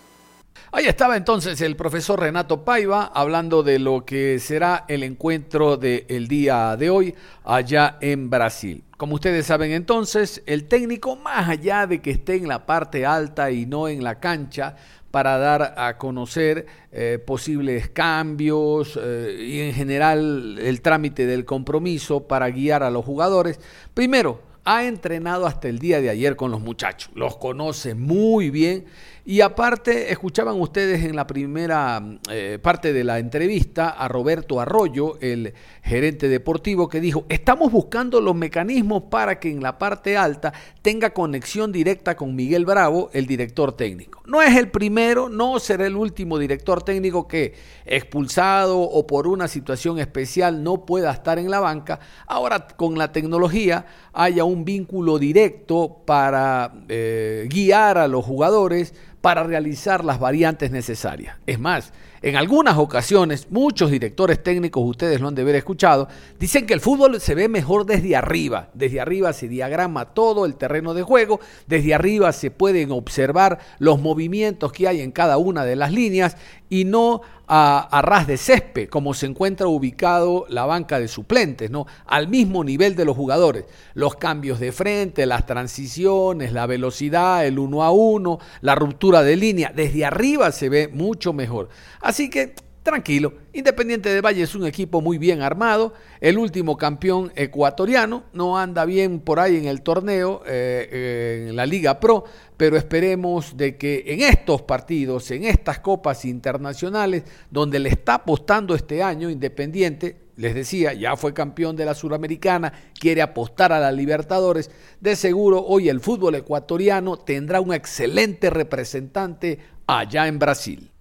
Ahí 0.74 0.88
estaba 0.88 1.16
entonces 1.16 1.62
el 1.62 1.78
profesor 1.78 2.20
Renato 2.20 2.66
Paiva 2.66 3.10
hablando 3.16 3.64
de 3.64 3.80
lo 3.80 4.04
que 4.04 4.40
será 4.40 4.84
el 4.90 5.04
encuentro 5.04 5.78
del 5.78 6.28
día 6.28 6.76
de 6.76 6.90
hoy 6.90 7.16
allá 7.46 7.96
en 8.02 8.30
Brasil. 8.30 8.84
Como 8.98 9.16
ustedes 9.16 9.46
saben 9.46 9.72
entonces, 9.72 10.42
el 10.46 10.70
técnico, 10.70 11.18
más 11.18 11.50
allá 11.50 11.86
de 11.86 12.02
que 12.02 12.12
esté 12.12 12.36
en 12.36 12.48
la 12.48 12.66
parte 12.66 13.06
alta 13.06 13.52
y 13.52 13.66
no 13.66 13.90
en 13.90 14.04
la 14.04 14.22
cancha, 14.22 14.78
para 15.12 15.38
dar 15.38 15.76
a 15.78 15.98
conocer 15.98 16.66
eh, 16.92 17.20
posibles 17.26 17.90
cambios 17.90 18.98
eh, 19.02 19.36
y 19.40 19.60
en 19.62 19.74
general 19.74 20.58
el 20.60 20.82
trámite 20.82 21.26
del 21.26 21.44
compromiso 21.44 22.28
para 22.28 22.50
guiar 22.50 22.84
a 22.84 22.90
los 22.90 23.04
jugadores. 23.04 23.60
Primero, 23.94 24.42
ha 24.66 24.86
entrenado 24.86 25.46
hasta 25.46 25.68
el 25.68 25.80
día 25.80 26.02
de 26.02 26.10
ayer 26.10 26.36
con 26.36 26.52
los 26.52 26.60
muchachos, 26.62 27.12
los 27.16 27.38
conoce 27.38 27.96
muy 27.96 28.50
bien 28.50 28.86
y 29.28 29.42
aparte, 29.42 30.12
escuchaban 30.12 30.62
ustedes 30.62 31.04
en 31.04 31.16
la 31.16 31.26
primera 31.26 32.00
eh, 32.30 32.60
parte 32.62 32.94
de 32.94 33.04
la 33.04 33.18
entrevista 33.18 33.90
a 33.90 34.08
Roberto 34.08 34.60
Arroyo, 34.60 35.18
el 35.20 35.56
gerente 35.82 36.30
deportivo, 36.30 36.88
que 36.88 37.02
dijo, 37.02 37.26
estamos 37.28 37.72
buscando 37.72 38.22
los 38.22 38.36
mecanismos 38.36 39.04
para 39.10 39.40
que 39.40 39.50
en 39.50 39.64
la 39.64 39.80
parte 39.80 40.16
alta 40.16 40.54
tenga 40.84 41.10
conexión 41.10 41.72
directa 41.72 42.16
con 42.16 42.36
Miguel 42.36 42.66
Bravo, 42.66 43.10
el 43.14 43.26
director 43.26 43.74
técnico. 43.74 44.22
No 44.28 44.44
es 44.44 44.56
el 44.56 44.70
primero, 44.70 45.28
no 45.28 45.58
será 45.58 45.88
el 45.88 45.96
último 45.96 46.38
director 46.38 46.84
técnico 46.84 47.28
que 47.28 47.56
expulsado 47.86 48.80
o 48.80 49.08
por 49.08 49.28
una 49.28 49.48
situación 49.48 49.98
especial 49.98 50.64
no 50.64 50.86
pueda 50.86 51.12
estar 51.12 51.40
en 51.40 51.50
la 51.50 51.60
banca. 51.60 52.00
Ahora 52.28 52.68
con 52.68 52.96
la 52.98 53.12
tecnología 53.12 53.88
haya 54.14 54.44
un 54.44 54.66
vínculo 54.66 55.18
directo 55.18 56.04
para 56.06 56.74
eh, 56.90 57.48
guiar 57.50 57.98
a 57.98 58.08
los 58.08 58.24
jugadores, 58.24 58.94
para 59.26 59.42
realizar 59.42 60.06
las 60.06 60.20
variantes 60.20 60.70
necesarias. 60.70 61.36
Es 61.48 61.58
más, 61.58 61.94
en 62.26 62.36
algunas 62.36 62.80
ocasiones, 62.80 63.46
muchos 63.52 63.92
directores 63.92 64.42
técnicos, 64.42 64.84
ustedes 64.84 65.22
lo 65.22 65.28
han 65.28 65.36
de 65.36 65.44
haber 65.44 65.58
escuchado, 65.58 66.08
dicen 66.40 66.66
que 66.66 66.74
el 66.74 66.80
fútbol 66.80 67.22
se 67.22 67.36
ve 67.36 67.48
mejor 67.48 67.86
desde 67.86 68.16
arriba. 68.16 68.70
Desde 68.74 69.00
arriba 69.00 69.32
se 69.32 69.48
diagrama 69.48 70.06
todo 70.06 70.48
el 70.48 70.56
terreno 70.56 70.96
de 70.96 71.04
juego, 71.04 71.40
desde 71.68 71.94
arriba 71.94 72.32
se 72.32 72.50
pueden 72.50 72.92
observar 72.92 73.60
los 73.78 74.02
movimientos 74.02 74.72
que 74.72 74.88
hay 74.88 75.02
en 75.02 75.12
cada 75.12 75.38
una 75.38 75.66
de 75.66 75.76
las 75.76 75.92
líneas 75.92 76.36
y 76.68 76.86
no 76.86 77.22
a, 77.48 78.02
ras 78.04 78.28
de 78.28 78.38
césped, 78.38 78.90
como 78.90 79.14
se 79.14 79.26
encuentra 79.28 79.68
ubicado 79.68 80.46
la 80.50 80.66
banca 80.66 81.00
de 81.00 81.08
suplentes, 81.08 81.70
¿no? 81.70 81.86
Al 82.06 82.28
mismo 82.28 82.64
nivel 82.64 82.96
de 82.96 83.06
los 83.06 83.16
jugadores. 83.16 83.66
Los 83.94 84.16
cambios 84.16 84.60
de 84.60 84.72
frente, 84.72 85.26
las 85.26 85.46
transiciones, 85.46 86.54
la 86.54 86.66
velocidad, 86.66 87.46
el 87.46 87.60
uno 87.60 87.84
a 87.84 87.92
uno, 87.92 88.40
la 88.62 88.76
ruptura 88.76 89.22
de 89.22 89.36
línea, 89.36 89.72
desde 89.76 90.06
arriba 90.06 90.52
se 90.52 90.70
ve 90.70 90.88
mucho 90.88 91.34
mejor. 91.34 91.70
Que 92.16 92.56
tranquilo. 92.82 93.34
Independiente 93.52 94.10
de 94.10 94.22
Valle 94.22 94.44
es 94.44 94.56
un 94.56 94.66
equipo 94.66 95.02
muy 95.02 95.18
bien 95.18 95.42
armado. 95.42 95.94
El 96.22 96.38
último 96.38 96.78
campeón 96.78 97.32
ecuatoriano 97.36 98.24
no 98.32 98.58
anda 98.58 98.86
bien 98.86 99.20
por 99.20 99.40
ahí 99.40 99.58
en 99.58 99.66
el 99.66 99.82
torneo, 99.82 100.44
eh, 100.46 100.88
eh, 100.92 101.46
en 101.50 101.56
la 101.56 101.66
Liga 101.66 102.00
Pro, 102.00 102.24
pero 102.56 102.78
esperemos 102.78 103.58
de 103.58 103.76
que 103.76 104.04
en 104.08 104.22
estos 104.22 104.62
partidos, 104.62 105.30
en 105.32 105.46
estas 105.46 105.80
copas 105.80 106.26
internacionales, 106.26 107.24
donde 107.50 107.80
le 107.80 107.90
está 107.90 108.16
apostando 108.16 108.76
este 108.76 109.02
año 109.02 109.30
Independiente, 109.30 110.18
les 110.38 110.54
decía, 110.54 110.94
ya 110.94 111.16
fue 111.16 111.34
campeón 111.34 111.76
de 111.76 111.86
la 111.86 111.96
Suramericana, 111.96 112.72
quiere 113.00 113.22
apostar 113.22 113.74
a 113.74 113.80
la 113.80 113.92
Libertadores, 113.92 114.70
de 115.00 115.16
seguro 115.16 115.64
hoy 115.66 115.90
el 115.90 116.02
fútbol 116.02 116.36
ecuatoriano 116.36 117.18
tendrá 117.18 117.62
un 117.62 117.74
excelente 117.74 118.50
representante 118.50 119.60
allá 119.88 120.28
en 120.28 120.40
Brasil. 120.40 120.92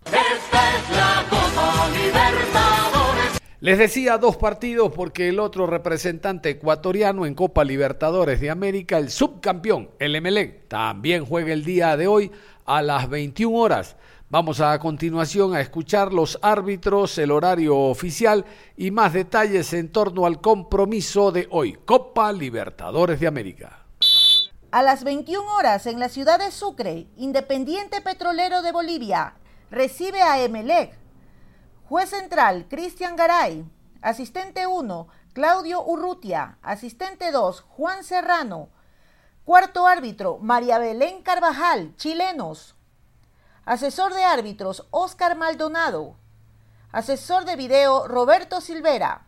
Les 3.64 3.78
decía 3.78 4.18
dos 4.18 4.36
partidos 4.36 4.92
porque 4.94 5.30
el 5.30 5.40
otro 5.40 5.66
representante 5.66 6.50
ecuatoriano 6.50 7.24
en 7.24 7.34
Copa 7.34 7.64
Libertadores 7.64 8.38
de 8.38 8.50
América, 8.50 8.98
el 8.98 9.10
subcampeón, 9.10 9.88
el 9.98 10.14
Emelec, 10.16 10.68
también 10.68 11.24
juega 11.24 11.54
el 11.54 11.64
día 11.64 11.96
de 11.96 12.06
hoy 12.06 12.30
a 12.66 12.82
las 12.82 13.08
21 13.08 13.56
horas. 13.56 13.96
Vamos 14.28 14.60
a 14.60 14.78
continuación 14.78 15.54
a 15.54 15.62
escuchar 15.62 16.12
los 16.12 16.38
árbitros, 16.42 17.16
el 17.16 17.30
horario 17.30 17.74
oficial 17.74 18.44
y 18.76 18.90
más 18.90 19.14
detalles 19.14 19.72
en 19.72 19.90
torno 19.90 20.26
al 20.26 20.42
compromiso 20.42 21.32
de 21.32 21.48
hoy, 21.50 21.78
Copa 21.86 22.32
Libertadores 22.32 23.18
de 23.18 23.28
América. 23.28 23.86
A 24.72 24.82
las 24.82 25.04
21 25.04 25.56
horas 25.56 25.86
en 25.86 25.98
la 26.00 26.10
ciudad 26.10 26.38
de 26.38 26.50
Sucre, 26.50 27.06
Independiente 27.16 28.02
Petrolero 28.02 28.60
de 28.60 28.72
Bolivia 28.72 29.36
recibe 29.70 30.20
a 30.20 30.42
Emelec. 30.42 31.03
Juez 31.86 32.08
central, 32.08 32.66
Cristian 32.70 33.14
Garay. 33.14 33.62
Asistente 34.00 34.66
1, 34.66 35.06
Claudio 35.34 35.84
Urrutia. 35.84 36.56
Asistente 36.62 37.30
2, 37.30 37.60
Juan 37.60 38.04
Serrano. 38.04 38.70
Cuarto 39.44 39.86
árbitro, 39.86 40.38
María 40.38 40.78
Belén 40.78 41.22
Carvajal, 41.22 41.94
chilenos. 41.96 42.74
Asesor 43.66 44.14
de 44.14 44.24
árbitros, 44.24 44.86
Oscar 44.90 45.36
Maldonado. 45.36 46.16
Asesor 46.90 47.44
de 47.44 47.56
video, 47.56 48.08
Roberto 48.08 48.62
Silvera. 48.62 49.26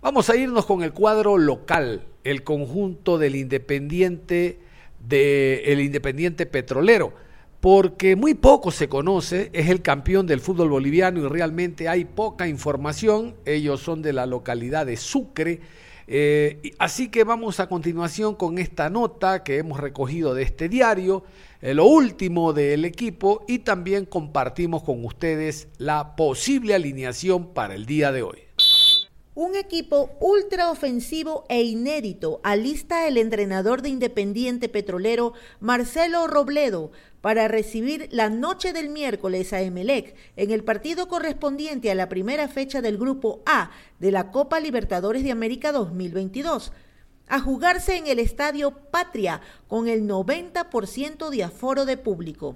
Vamos 0.00 0.28
a 0.28 0.36
irnos 0.36 0.66
con 0.66 0.82
el 0.82 0.92
cuadro 0.92 1.38
local, 1.38 2.04
el 2.24 2.42
conjunto 2.42 3.18
del 3.18 3.36
Independiente, 3.36 4.60
del 4.98 5.80
Independiente 5.80 6.44
Petrolero, 6.46 7.14
porque 7.64 8.14
muy 8.14 8.34
poco 8.34 8.70
se 8.70 8.90
conoce, 8.90 9.48
es 9.54 9.70
el 9.70 9.80
campeón 9.80 10.26
del 10.26 10.40
fútbol 10.40 10.68
boliviano 10.68 11.20
y 11.20 11.28
realmente 11.28 11.88
hay 11.88 12.04
poca 12.04 12.46
información. 12.46 13.36
Ellos 13.46 13.80
son 13.80 14.02
de 14.02 14.12
la 14.12 14.26
localidad 14.26 14.84
de 14.84 14.98
Sucre. 14.98 15.60
Eh, 16.06 16.74
así 16.78 17.08
que 17.08 17.24
vamos 17.24 17.60
a 17.60 17.66
continuación 17.70 18.34
con 18.34 18.58
esta 18.58 18.90
nota 18.90 19.42
que 19.42 19.56
hemos 19.56 19.80
recogido 19.80 20.34
de 20.34 20.42
este 20.42 20.68
diario 20.68 21.24
eh, 21.62 21.72
lo 21.72 21.86
último 21.86 22.52
del 22.52 22.84
equipo 22.84 23.46
y 23.48 23.60
también 23.60 24.04
compartimos 24.04 24.82
con 24.82 25.02
ustedes 25.02 25.68
la 25.78 26.16
posible 26.16 26.74
alineación 26.74 27.54
para 27.54 27.74
el 27.74 27.86
día 27.86 28.12
de 28.12 28.24
hoy. 28.24 28.43
Un 29.36 29.56
equipo 29.56 30.10
ultra 30.20 30.70
ofensivo 30.70 31.44
e 31.48 31.64
inédito 31.64 32.40
alista 32.44 33.08
el 33.08 33.16
entrenador 33.16 33.82
de 33.82 33.88
Independiente 33.88 34.68
Petrolero 34.68 35.32
Marcelo 35.58 36.28
Robledo 36.28 36.92
para 37.20 37.48
recibir 37.48 38.06
la 38.12 38.30
noche 38.30 38.72
del 38.72 38.90
miércoles 38.90 39.52
a 39.52 39.60
Emelec 39.60 40.14
en 40.36 40.52
el 40.52 40.62
partido 40.62 41.08
correspondiente 41.08 41.90
a 41.90 41.96
la 41.96 42.08
primera 42.08 42.46
fecha 42.46 42.80
del 42.80 42.96
Grupo 42.96 43.42
A 43.44 43.72
de 43.98 44.12
la 44.12 44.30
Copa 44.30 44.60
Libertadores 44.60 45.24
de 45.24 45.32
América 45.32 45.72
2022 45.72 46.70
a 47.26 47.40
jugarse 47.40 47.96
en 47.96 48.06
el 48.06 48.20
Estadio 48.20 48.70
Patria 48.92 49.40
con 49.66 49.88
el 49.88 50.06
90% 50.06 51.30
de 51.30 51.42
aforo 51.42 51.86
de 51.86 51.96
público. 51.96 52.54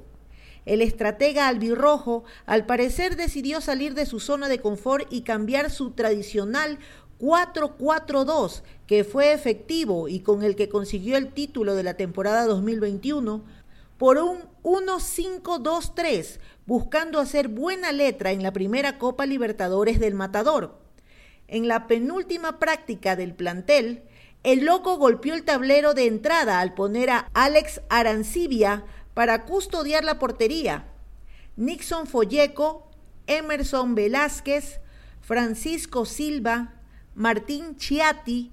El 0.65 0.83
estratega 0.83 1.49
albirrojo 1.49 2.25
al 2.47 2.67
parecer 2.67 3.17
decidió 3.17 3.61
salir 3.61 3.95
de 3.95 4.07
su 4.07 4.21
zona 4.21 4.49
de 4.49 4.61
confort 4.61 5.07
y 5.11 5.23
cambiar 5.23 5.71
su 5.71 5.93
tradicional 5.93 6.79
4-4-2, 7.19 8.63
que 8.87 9.05
fue 9.05 9.33
efectivo 9.33 10.09
y 10.09 10.21
con 10.21 10.43
el 10.43 10.57
que 10.57 10.69
consiguió 10.69 11.17
el 11.17 11.33
título 11.33 11.75
de 11.75 11.83
la 11.83 11.95
temporada 11.95 12.47
2021, 12.47 13.45
por 13.97 14.19
un 14.19 14.45
1-5-2-3, 14.63 16.39
buscando 16.67 17.19
hacer 17.19 17.49
buena 17.49 17.91
letra 17.91 18.31
en 18.31 18.43
la 18.43 18.53
primera 18.53 18.99
Copa 18.99 19.27
Libertadores 19.27 19.99
del 19.99 20.15
Matador. 20.15 20.79
En 21.49 21.67
la 21.67 21.87
penúltima 21.87 22.59
práctica 22.59 23.17
del 23.17 23.35
plantel, 23.35 24.03
el 24.45 24.65
loco 24.65 24.99
golpeó 24.99 25.35
el 25.35 25.45
tablero 25.45 25.95
de 25.95 26.07
entrada 26.07 26.61
al 26.61 26.75
poner 26.75 27.11
a 27.11 27.31
Alex 27.35 27.81
Arancibia 27.89 28.85
para 29.19 29.47
custodiar 29.47 30.05
la 30.05 30.21
portería. 30.21 30.87
Nixon 31.57 32.07
Folleco, 32.07 32.89
Emerson 33.27 33.97
Velázquez, 33.97 34.79
Francisco 35.21 36.07
Silva, 36.07 36.75
Martín 37.17 37.75
Chiati 37.75 38.53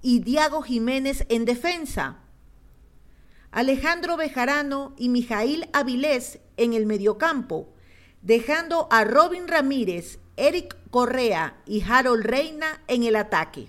y 0.00 0.20
Diego 0.20 0.62
Jiménez 0.62 1.26
en 1.28 1.44
defensa. 1.44 2.16
Alejandro 3.50 4.16
Bejarano 4.16 4.94
y 4.96 5.10
Mijail 5.10 5.68
Avilés 5.74 6.38
en 6.56 6.72
el 6.72 6.86
mediocampo, 6.86 7.68
dejando 8.22 8.88
a 8.90 9.04
Robin 9.04 9.46
Ramírez, 9.46 10.18
Eric 10.38 10.78
Correa 10.90 11.58
y 11.66 11.82
Harold 11.82 12.24
Reina 12.24 12.80
en 12.88 13.02
el 13.02 13.16
ataque. 13.16 13.68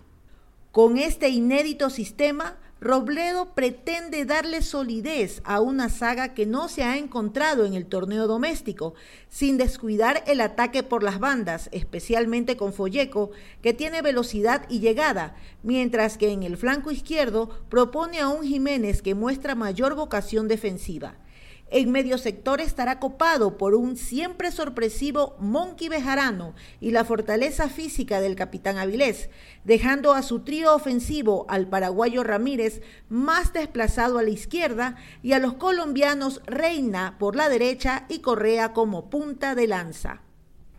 Con 0.71 0.97
este 0.97 1.27
inédito 1.27 1.89
sistema, 1.89 2.55
Robledo 2.79 3.55
pretende 3.55 4.23
darle 4.25 4.61
solidez 4.61 5.41
a 5.45 5.61
una 5.61 5.89
saga 5.89 6.35
que 6.35 6.45
no 6.45 6.67
se 6.67 6.83
ha 6.83 6.97
encontrado 6.97 7.65
en 7.65 7.73
el 7.73 7.87
torneo 7.87 8.27
doméstico, 8.27 8.93
sin 9.29 9.57
descuidar 9.57 10.23
el 10.27 10.41
ataque 10.41 10.83
por 10.83 11.01
las 11.01 11.19
bandas, 11.19 11.69
especialmente 11.71 12.55
con 12.55 12.73
Folleco, 12.73 13.31
que 13.63 13.73
tiene 13.73 14.03
velocidad 14.03 14.67
y 14.69 14.79
llegada, 14.79 15.35
mientras 15.63 16.19
que 16.19 16.31
en 16.31 16.43
el 16.43 16.55
flanco 16.55 16.91
izquierdo 16.91 17.49
propone 17.69 18.19
a 18.19 18.27
un 18.27 18.43
Jiménez 18.43 19.01
que 19.01 19.15
muestra 19.15 19.55
mayor 19.55 19.95
vocación 19.95 20.47
defensiva. 20.47 21.15
En 21.69 21.91
medio 21.91 22.17
sector 22.17 22.61
estará 22.61 22.97
copado 22.97 23.57
por 23.57 23.75
un 23.75 23.97
siempre 23.97 24.51
sorpresivo 24.51 25.35
Monkey 25.39 25.89
Bejarano 25.89 26.55
y 26.79 26.91
la 26.91 27.03
fortaleza 27.03 27.67
física 27.67 28.21
del 28.21 28.37
capitán 28.37 28.77
Avilés, 28.77 29.29
dejando 29.65 30.13
a 30.13 30.21
su 30.21 30.39
trío 30.39 30.73
ofensivo 30.73 31.45
al 31.49 31.67
paraguayo 31.67 32.23
Ramírez 32.23 32.81
más 33.09 33.51
desplazado 33.51 34.17
a 34.17 34.23
la 34.23 34.29
izquierda 34.29 34.95
y 35.21 35.33
a 35.33 35.39
los 35.39 35.55
colombianos 35.55 36.41
Reina 36.45 37.17
por 37.19 37.35
la 37.35 37.49
derecha 37.49 38.05
y 38.07 38.19
Correa 38.19 38.71
como 38.71 39.09
punta 39.09 39.53
de 39.53 39.67
lanza. 39.67 40.21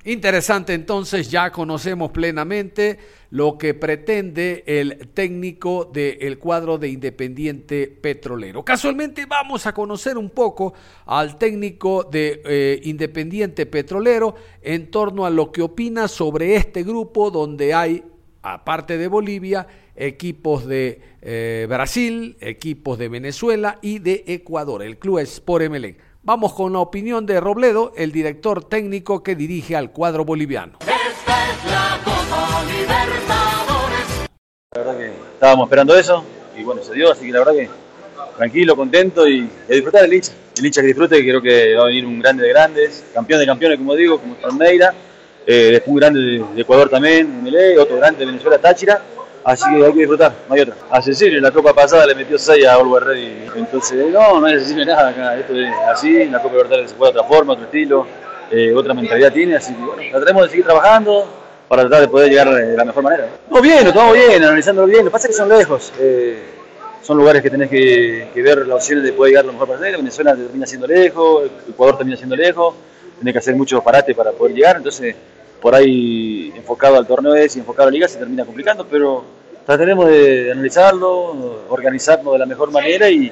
Interesante, 0.05 0.75
entonces 0.75 1.29
ya 1.29 1.51
conocemos 1.51 2.13
plenamente 2.13 2.99
lo 3.31 3.59
que 3.59 3.75
pretende 3.75 4.63
el 4.67 5.09
técnico 5.13 5.85
del 5.85 6.39
cuadro 6.39 6.79
de 6.79 6.89
Independiente 6.89 7.89
Petrolero. 7.89 8.65
Casualmente 8.65 9.27
vamos 9.27 9.67
a 9.67 9.75
conocer 9.75 10.17
un 10.17 10.31
poco 10.31 10.73
al 11.05 11.37
técnico 11.37 12.05
de 12.05 12.41
eh, 12.45 12.81
Independiente 12.85 13.67
Petrolero 13.67 14.37
en 14.63 14.91
torno 14.91 15.27
a 15.27 15.31
lo 15.31 15.51
que 15.51 15.63
opina 15.63 16.07
sobre 16.07 16.55
este 16.55 16.85
grupo 16.85 17.31
donde 17.31 17.75
hay, 17.75 18.05
aparte 18.43 18.97
de 18.99 19.09
Bolivia, 19.09 19.67
equipos 19.97 20.65
de 20.65 21.03
eh, 21.21 21.67
Brasil, 21.69 22.37
equipos 22.41 22.99
de 22.99 23.09
Venezuela 23.09 23.79
y 23.83 23.99
de 23.99 24.25
Ecuador, 24.29 24.83
el 24.83 24.97
Club 24.97 25.19
Sport 25.19 25.65
Emelec. 25.65 26.08
Vamos 26.29 26.53
con 26.53 26.75
la 26.75 26.81
opinión 26.81 27.25
de 27.25 27.41
Robledo, 27.41 27.95
el 27.97 28.13
director 28.13 28.63
técnico 28.63 29.23
que 29.23 29.35
dirige 29.35 29.75
al 29.77 29.93
cuadro 29.93 30.27
boliviano. 30.27 30.77
Esta 30.81 31.51
es 31.51 31.65
la 31.65 31.99
Copa 32.05 32.65
Libertadores. 32.65 34.29
La 34.75 34.79
verdad 34.83 34.99
que 34.99 35.07
estábamos 35.33 35.65
esperando 35.65 35.97
eso 35.97 36.23
y 36.55 36.65
bueno, 36.65 36.83
se 36.83 36.93
dio, 36.93 37.11
así 37.11 37.25
que 37.25 37.33
la 37.33 37.39
verdad 37.39 37.53
que 37.55 37.71
tranquilo, 38.37 38.77
contento 38.77 39.27
y, 39.27 39.49
a 39.71 39.73
disfrutar 39.73 40.05
el 40.05 40.13
hincha. 40.13 40.33
El 40.59 40.67
hincha 40.67 40.83
que 40.83 40.89
disfrute, 40.89 41.19
creo 41.19 41.41
que 41.41 41.75
va 41.75 41.85
a 41.85 41.87
venir 41.87 42.05
un 42.05 42.19
grande 42.19 42.43
de 42.43 42.51
grandes, 42.51 43.07
campeón 43.15 43.41
de 43.41 43.47
campeones, 43.47 43.79
como 43.79 43.95
digo, 43.95 44.21
como 44.21 44.35
Palmeira, 44.35 44.93
eh, 45.47 45.71
después 45.73 45.89
un 45.89 45.97
grande 45.97 46.21
de, 46.21 46.45
de 46.57 46.61
Ecuador 46.61 46.91
también, 46.91 47.43
MLE, 47.43 47.79
otro 47.79 47.97
grande 47.97 48.19
de 48.19 48.27
Venezuela, 48.27 48.59
Táchira 48.59 49.03
Así 49.49 49.65
que 49.71 49.83
hay 49.83 49.93
que 49.95 50.01
disfrutar, 50.01 50.31
no 50.47 50.55
hay 50.55 50.61
otra. 50.61 50.75
A 50.91 51.01
Cecilio 51.01 51.39
en 51.39 51.43
la 51.43 51.51
Copa 51.51 51.73
pasada 51.73 52.05
le 52.05 52.15
metió 52.15 52.39
6 52.39 52.67
a 52.67 52.77
Oliver 52.77 53.03
Ready. 53.03 53.47
Entonces, 53.57 54.13
no, 54.13 54.41
no 54.41 54.47
hay 54.47 54.59
Cecilio 54.59 54.85
nada 54.85 55.09
acá. 55.09 55.39
Esto 55.39 55.55
es 55.55 55.73
así, 55.91 56.27
la 56.27 56.43
Copa 56.43 56.53
Libertadores 56.53 56.91
se 56.91 56.97
juega 56.99 57.15
de 57.15 57.19
otra 57.19 57.29
forma, 57.31 57.53
otro 57.55 57.65
estilo, 57.65 58.07
eh, 58.51 58.75
otra 58.75 58.93
mentalidad 58.93 59.33
tiene. 59.33 59.57
Así 59.57 59.73
que 59.73 59.83
bueno, 59.83 60.03
trataremos 60.11 60.43
de 60.43 60.49
seguir 60.51 60.67
trabajando 60.67 61.27
para 61.67 61.81
tratar 61.81 62.03
de 62.03 62.09
poder 62.09 62.29
llegar 62.29 62.55
de 62.55 62.77
la 62.77 62.85
mejor 62.85 63.03
manera. 63.03 63.27
No, 63.51 63.63
bien, 63.63 63.87
lo 63.87 63.93
tomamos 63.95 64.17
bien, 64.17 64.45
analizándolo 64.45 64.87
bien. 64.87 64.99
Lo 64.99 65.05
que 65.07 65.13
pasa 65.13 65.29
es 65.29 65.35
que 65.35 65.39
son 65.39 65.49
lejos. 65.49 65.95
Eh, 65.99 66.43
son 67.03 67.17
lugares 67.17 67.41
que 67.41 67.49
tenés 67.49 67.71
que, 67.71 68.29
ver 68.35 68.67
las 68.67 68.77
opciones 68.77 69.03
de 69.03 69.15
poder 69.15 69.31
llegar 69.31 69.47
lo 69.47 69.55
mejor 69.55 69.69
para 69.69 69.81
Venezuela 69.81 70.37
termina 70.37 70.67
siendo 70.67 70.87
lejos, 70.87 71.51
Ecuador 71.67 71.97
termina 71.97 72.19
siendo 72.19 72.37
lejos. 72.37 72.75
Tenés 73.19 73.33
que 73.33 73.39
hacer 73.39 73.57
muchos 73.57 73.83
parates 73.83 74.15
para 74.15 74.31
poder 74.33 74.55
llegar. 74.55 74.77
Entonces, 74.77 75.17
por 75.59 75.75
ahí 75.75 76.53
enfocado 76.55 76.99
al 76.99 77.07
torneo 77.07 77.35
ese 77.35 77.59
y 77.59 77.61
enfocado 77.61 77.89
a 77.89 77.91
la 77.91 77.95
liga 77.95 78.09
se 78.09 78.19
termina 78.19 78.45
complicando, 78.45 78.87
pero 78.87 79.38
trataremos 79.69 80.09
de 80.09 80.51
analizarlo, 80.51 81.67
organizarnos 81.69 82.33
de 82.33 82.39
la 82.39 82.47
mejor 82.47 82.71
manera 82.71 83.11
y, 83.11 83.31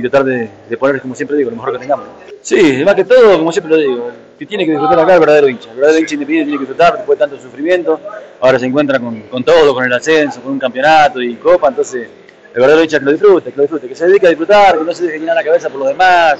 tratar 0.00 0.22
de, 0.22 0.48
de, 0.68 0.76
poner, 0.76 1.00
como 1.02 1.12
siempre 1.16 1.36
digo, 1.36 1.50
lo 1.50 1.56
mejor 1.56 1.72
que 1.72 1.80
tengamos. 1.80 2.06
Sí, 2.40 2.84
más 2.84 2.94
que 2.94 3.04
todo, 3.04 3.36
como 3.36 3.50
siempre 3.50 3.72
lo 3.72 3.78
digo, 3.78 4.10
que 4.38 4.46
tiene 4.46 4.64
que 4.64 4.70
disfrutar 4.70 5.00
acá 5.00 5.14
el 5.14 5.18
verdadero 5.18 5.48
hincha. 5.48 5.70
El 5.70 5.78
verdadero 5.78 5.98
hincha 5.98 6.14
independiente 6.14 6.50
tiene 6.50 6.58
que 6.58 6.68
disfrutar 6.68 6.98
después 6.98 7.18
de 7.18 7.24
tanto 7.24 7.42
sufrimiento. 7.42 7.98
Ahora 8.40 8.60
se 8.60 8.66
encuentra 8.66 9.00
con, 9.00 9.42
todo, 9.42 9.74
con 9.74 9.84
el 9.84 9.92
ascenso, 9.92 10.40
con 10.40 10.52
un 10.52 10.60
campeonato 10.60 11.20
y 11.20 11.34
copa, 11.34 11.66
entonces 11.66 12.08
el 12.54 12.60
verdadero 12.60 12.84
hincha 12.84 13.00
que 13.00 13.04
lo 13.04 13.10
disfrute, 13.10 13.50
que 13.50 13.56
lo 13.56 13.62
disfrute, 13.62 13.88
que 13.88 13.96
se 13.96 14.06
dedique 14.06 14.26
a 14.28 14.30
disfrutar, 14.30 14.78
que 14.78 14.84
no 14.84 14.94
se 14.94 15.06
deje 15.06 15.18
llenar 15.18 15.34
la 15.34 15.42
cabeza 15.42 15.68
por 15.68 15.80
los 15.80 15.88
demás. 15.88 16.36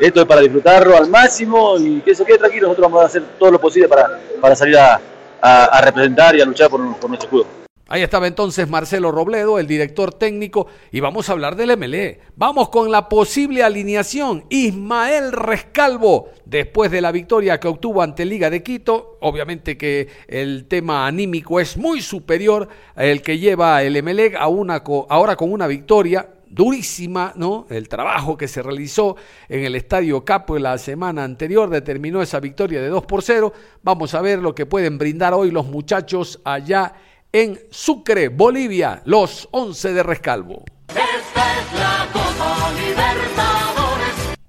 Esto 0.00 0.22
es 0.22 0.26
para 0.26 0.40
disfrutarlo 0.40 0.96
al 0.96 1.10
máximo 1.10 1.76
y 1.78 2.00
que 2.00 2.14
se 2.14 2.24
quede 2.24 2.38
tranquilo. 2.38 2.68
Nosotros 2.68 2.90
vamos 2.90 3.02
a 3.02 3.06
hacer 3.08 3.22
todo 3.38 3.50
lo 3.50 3.60
posible 3.60 3.88
para, 3.88 4.18
para 4.40 4.56
salir 4.56 4.78
a, 4.78 4.98
representar 5.82 6.34
y 6.34 6.40
a 6.40 6.46
luchar 6.46 6.70
por, 6.70 6.80
por 6.96 7.10
nuestro 7.10 7.26
escudo. 7.28 7.65
Ahí 7.88 8.02
estaba 8.02 8.26
entonces 8.26 8.68
Marcelo 8.68 9.12
Robledo, 9.12 9.60
el 9.60 9.68
director 9.68 10.12
técnico, 10.12 10.66
y 10.90 10.98
vamos 10.98 11.28
a 11.28 11.32
hablar 11.32 11.54
del 11.54 11.76
MLE. 11.76 12.18
Vamos 12.34 12.68
con 12.68 12.90
la 12.90 13.08
posible 13.08 13.62
alineación. 13.62 14.44
Ismael 14.50 15.30
Rescalvo, 15.30 16.30
después 16.44 16.90
de 16.90 17.00
la 17.00 17.12
victoria 17.12 17.60
que 17.60 17.68
obtuvo 17.68 18.02
ante 18.02 18.24
Liga 18.24 18.50
de 18.50 18.64
Quito, 18.64 19.18
obviamente 19.20 19.78
que 19.78 20.08
el 20.26 20.66
tema 20.66 21.06
anímico 21.06 21.60
es 21.60 21.76
muy 21.76 22.02
superior 22.02 22.68
al 22.96 23.22
que 23.22 23.38
lleva 23.38 23.80
el 23.84 24.02
MLE 24.02 24.32
a 24.36 24.48
una, 24.48 24.82
ahora 25.08 25.36
con 25.36 25.52
una 25.52 25.68
victoria 25.68 26.30
durísima, 26.48 27.34
¿no? 27.36 27.66
El 27.70 27.88
trabajo 27.88 28.36
que 28.36 28.48
se 28.48 28.62
realizó 28.62 29.14
en 29.48 29.64
el 29.64 29.76
Estadio 29.76 30.24
Capo 30.24 30.58
la 30.58 30.76
semana 30.78 31.22
anterior 31.22 31.70
determinó 31.70 32.20
esa 32.20 32.40
victoria 32.40 32.80
de 32.80 32.88
2 32.88 33.06
por 33.06 33.22
0. 33.22 33.52
Vamos 33.84 34.12
a 34.14 34.22
ver 34.22 34.40
lo 34.40 34.56
que 34.56 34.66
pueden 34.66 34.98
brindar 34.98 35.34
hoy 35.34 35.52
los 35.52 35.66
muchachos 35.66 36.40
allá 36.44 36.94
en 37.42 37.60
Sucre, 37.70 38.30
Bolivia, 38.30 39.02
los 39.04 39.46
11 39.50 39.92
de 39.92 40.02
Rescalvo. 40.02 40.64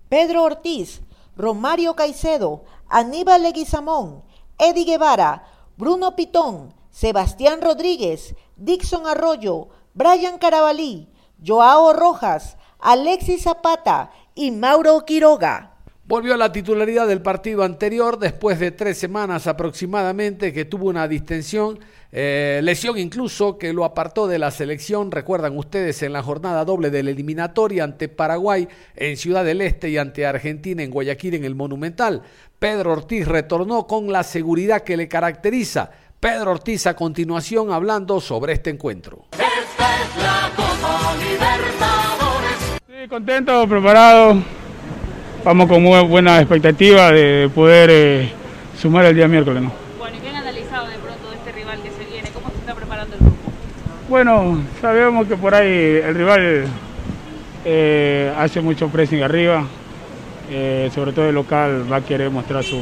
Pedro 0.08 0.44
Ortiz, 0.44 1.02
Romario 1.36 1.98
Caicedo, 1.98 2.64
Aníbal 2.88 3.44
Leguizamón, 3.44 4.24
Eddie 4.58 4.86
Guevara, 4.86 5.44
Bruno 5.76 6.16
Pitón, 6.16 6.74
Sebastián 6.90 7.62
Rodríguez, 7.62 8.36
Dixon 8.56 9.06
Arroyo, 9.06 9.68
Brian 9.94 10.38
Carabalí, 10.38 11.10
Joao 11.46 11.92
Rojas, 11.92 12.56
Alexis 12.80 13.44
Zapata 13.44 14.12
y 14.34 14.52
Mauro 14.52 15.04
Quiroga. 15.04 15.77
Volvió 16.08 16.36
a 16.36 16.38
la 16.38 16.54
titularidad 16.54 17.06
del 17.06 17.22
partido 17.22 17.64
anterior 17.64 18.18
después 18.18 18.62
de 18.62 18.72
tres 18.72 18.98
semanas 18.98 19.46
aproximadamente 19.46 20.54
que 20.54 20.64
tuvo 20.64 20.88
una 20.88 21.06
distensión, 21.06 21.80
eh, 22.14 22.62
lesión 22.64 22.98
incluso 22.98 23.58
que 23.58 23.74
lo 23.74 23.84
apartó 23.84 24.26
de 24.26 24.40
la 24.40 24.50
selección. 24.50 25.12
Recuerdan 25.12 25.58
ustedes 25.58 26.02
en 26.04 26.14
la 26.14 26.24
jornada 26.24 26.64
doble 26.64 26.92
de 26.92 27.04
la 27.04 27.10
eliminatoria 27.10 27.84
ante 27.84 28.08
Paraguay 28.08 28.70
en 28.96 29.18
Ciudad 29.18 29.44
del 29.44 29.60
Este 29.60 29.90
y 29.90 29.98
ante 29.98 30.26
Argentina 30.26 30.82
en 30.82 30.92
Guayaquil 30.92 31.34
en 31.34 31.44
el 31.44 31.56
Monumental. 31.56 32.22
Pedro 32.58 32.94
Ortiz 32.94 33.28
retornó 33.28 33.86
con 33.86 34.10
la 34.10 34.24
seguridad 34.24 34.84
que 34.84 34.96
le 34.96 35.10
caracteriza. 35.10 35.92
Pedro 36.22 36.52
Ortiz 36.52 36.88
a 36.88 36.96
continuación 36.96 37.70
hablando 37.74 38.22
sobre 38.22 38.54
este 38.54 38.70
encuentro. 38.70 39.26
Sí, 42.88 43.10
contento, 43.10 43.68
preparado. 43.68 44.67
Vamos 45.48 45.70
con 45.70 45.82
muy 45.82 46.04
buena 46.04 46.40
expectativa 46.42 47.10
de 47.10 47.50
poder 47.56 47.90
eh, 47.90 48.30
sumar 48.78 49.06
el 49.06 49.16
día 49.16 49.30
miércoles. 49.30 49.64
¿no? 49.64 49.72
Bueno, 49.98 50.18
¿y 50.18 50.20
qué 50.20 50.28
han 50.28 50.36
analizado 50.36 50.88
de 50.88 50.98
pronto 50.98 51.30
de 51.30 51.38
este 51.38 51.54
rival 51.54 51.80
que 51.82 51.90
se 51.90 52.04
viene? 52.12 52.28
¿Cómo 52.34 52.50
se 52.50 52.58
está 52.58 52.76
preparando 52.76 53.14
el 53.14 53.22
grupo? 53.22 53.38
Bueno, 54.10 54.62
sabemos 54.82 55.26
que 55.26 55.38
por 55.38 55.56
ahí 55.56 56.02
el 56.04 56.16
rival 56.16 56.66
eh, 57.64 58.34
hace 58.38 58.60
mucho 58.60 58.90
pressing 58.90 59.24
arriba. 59.24 59.64
Eh, 60.52 60.92
sobre 60.94 61.14
todo 61.14 61.30
el 61.30 61.36
local 61.36 61.90
va 61.90 61.96
a 61.96 62.02
querer 62.02 62.30
mostrar 62.30 62.62
su, 62.66 62.82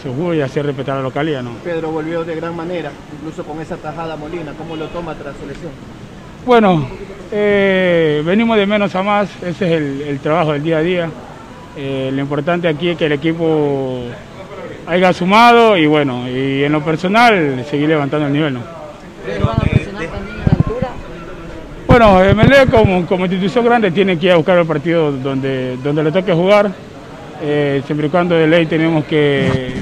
su 0.00 0.14
juego 0.14 0.34
y 0.34 0.40
hacer 0.40 0.66
respetar 0.66 0.94
a 0.94 0.98
la 0.98 1.02
localidad. 1.02 1.42
¿no? 1.42 1.50
Pedro 1.64 1.90
volvió 1.90 2.22
de 2.22 2.36
gran 2.36 2.54
manera, 2.54 2.92
incluso 3.12 3.42
con 3.42 3.60
esa 3.60 3.76
tajada 3.76 4.14
Molina. 4.14 4.52
¿Cómo 4.56 4.76
lo 4.76 4.86
toma 4.86 5.16
tras 5.16 5.34
su 5.36 5.48
lesión? 5.48 5.72
Bueno, 6.46 6.88
eh, 7.32 8.22
venimos 8.24 8.56
de 8.56 8.66
menos 8.66 8.94
a 8.94 9.02
más, 9.02 9.28
ese 9.42 9.66
es 9.66 9.72
el, 9.72 10.00
el 10.02 10.20
trabajo 10.20 10.52
del 10.52 10.62
día 10.62 10.78
a 10.78 10.82
día. 10.82 11.10
Eh, 11.80 12.10
lo 12.12 12.20
importante 12.20 12.66
aquí 12.66 12.88
es 12.88 12.96
que 12.98 13.06
el 13.06 13.12
equipo 13.12 14.00
haya 14.84 15.12
sumado 15.12 15.76
y 15.76 15.86
bueno, 15.86 16.28
y 16.28 16.64
en 16.64 16.72
lo 16.72 16.84
personal 16.84 17.64
seguir 17.70 17.88
levantando 17.88 18.26
el 18.26 18.32
nivel. 18.32 18.54
¿no? 18.54 18.62
Bueno, 21.86 22.18
MLE 22.34 22.66
como, 22.66 23.24
institución 23.26 23.64
grande 23.64 23.92
tiene 23.92 24.18
que 24.18 24.26
ir 24.26 24.32
a 24.32 24.36
buscar 24.36 24.58
el 24.58 24.66
partido 24.66 25.12
donde, 25.12 25.76
donde 25.76 26.02
le 26.02 26.10
toque 26.10 26.32
jugar. 26.32 26.68
Eh, 27.40 27.80
siempre 27.86 28.08
y 28.08 28.10
cuando 28.10 28.34
de 28.34 28.48
ley 28.48 28.66
tenemos 28.66 29.04
que, 29.04 29.72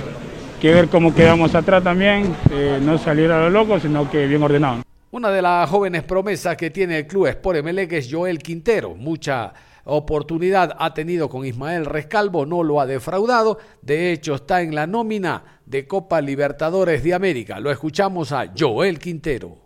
que 0.61 0.75
ver 0.75 0.89
cómo 0.89 1.15
quedamos 1.15 1.55
atrás 1.55 1.83
también, 1.83 2.37
eh, 2.51 2.79
no 2.83 2.99
salir 2.99 3.31
a 3.31 3.41
lo 3.41 3.49
loco, 3.49 3.81
sino 3.81 4.11
que 4.11 4.27
bien 4.27 4.43
ordenado. 4.43 4.83
Una 5.13 5.31
de 5.31 5.41
las 5.41 5.71
jóvenes 5.71 6.03
promesas 6.03 6.59
que 6.59 6.69
tiene 6.69 6.99
el 6.99 7.07
club 7.07 7.27
Sport 7.29 7.61
Emelec 7.61 7.93
es 7.95 8.09
Joel 8.13 8.39
Quintero. 8.39 8.95
Mucha 8.95 9.51
oportunidad 9.87 10.77
ha 10.79 10.93
tenido 10.93 11.29
con 11.29 11.47
Ismael 11.47 11.87
Rescalvo, 11.87 12.45
no 12.45 12.63
lo 12.63 12.81
ha 12.81 12.87
defraudado. 12.87 13.59
De 13.83 14.13
hecho, 14.13 14.35
está 14.35 14.61
en 14.61 14.75
la 14.75 14.87
nómina 14.87 15.61
de 15.65 15.87
Copa 15.87 16.21
Libertadores 16.21 17.03
de 17.03 17.15
América. 17.15 17.61
Lo 17.61 17.71
escuchamos 17.71 18.33
a 18.33 18.53
Joel 18.57 18.99
Quintero. 18.99 19.57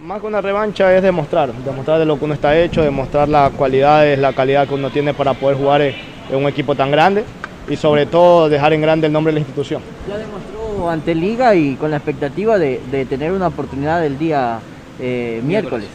Más 0.00 0.20
que 0.20 0.26
una 0.26 0.40
revancha 0.40 0.94
es 0.94 1.02
demostrar, 1.02 1.52
demostrar 1.52 1.98
de 1.98 2.04
lo 2.04 2.16
que 2.16 2.26
uno 2.26 2.34
está 2.34 2.56
hecho, 2.56 2.82
demostrar 2.82 3.28
las 3.28 3.50
cualidades, 3.52 4.16
la 4.18 4.32
calidad 4.32 4.68
que 4.68 4.74
uno 4.74 4.90
tiene 4.90 5.14
para 5.14 5.34
poder 5.34 5.56
jugar 5.56 5.82
en 5.82 5.94
un 6.30 6.44
equipo 6.44 6.76
tan 6.76 6.92
grande 6.92 7.24
y 7.68 7.74
sobre 7.74 8.06
todo 8.06 8.48
dejar 8.48 8.72
en 8.72 8.82
grande 8.82 9.08
el 9.08 9.12
nombre 9.12 9.32
de 9.32 9.40
la 9.40 9.40
institución. 9.40 9.82
Ya 10.08 10.16
demostró 10.16 10.88
ante 10.88 11.12
Liga 11.12 11.56
y 11.56 11.74
con 11.74 11.90
la 11.90 11.96
expectativa 11.96 12.56
de, 12.56 12.80
de 12.90 13.04
tener 13.06 13.32
una 13.32 13.48
oportunidad 13.48 14.04
el 14.06 14.16
día 14.16 14.60
eh, 15.00 15.40
miércoles. 15.42 15.88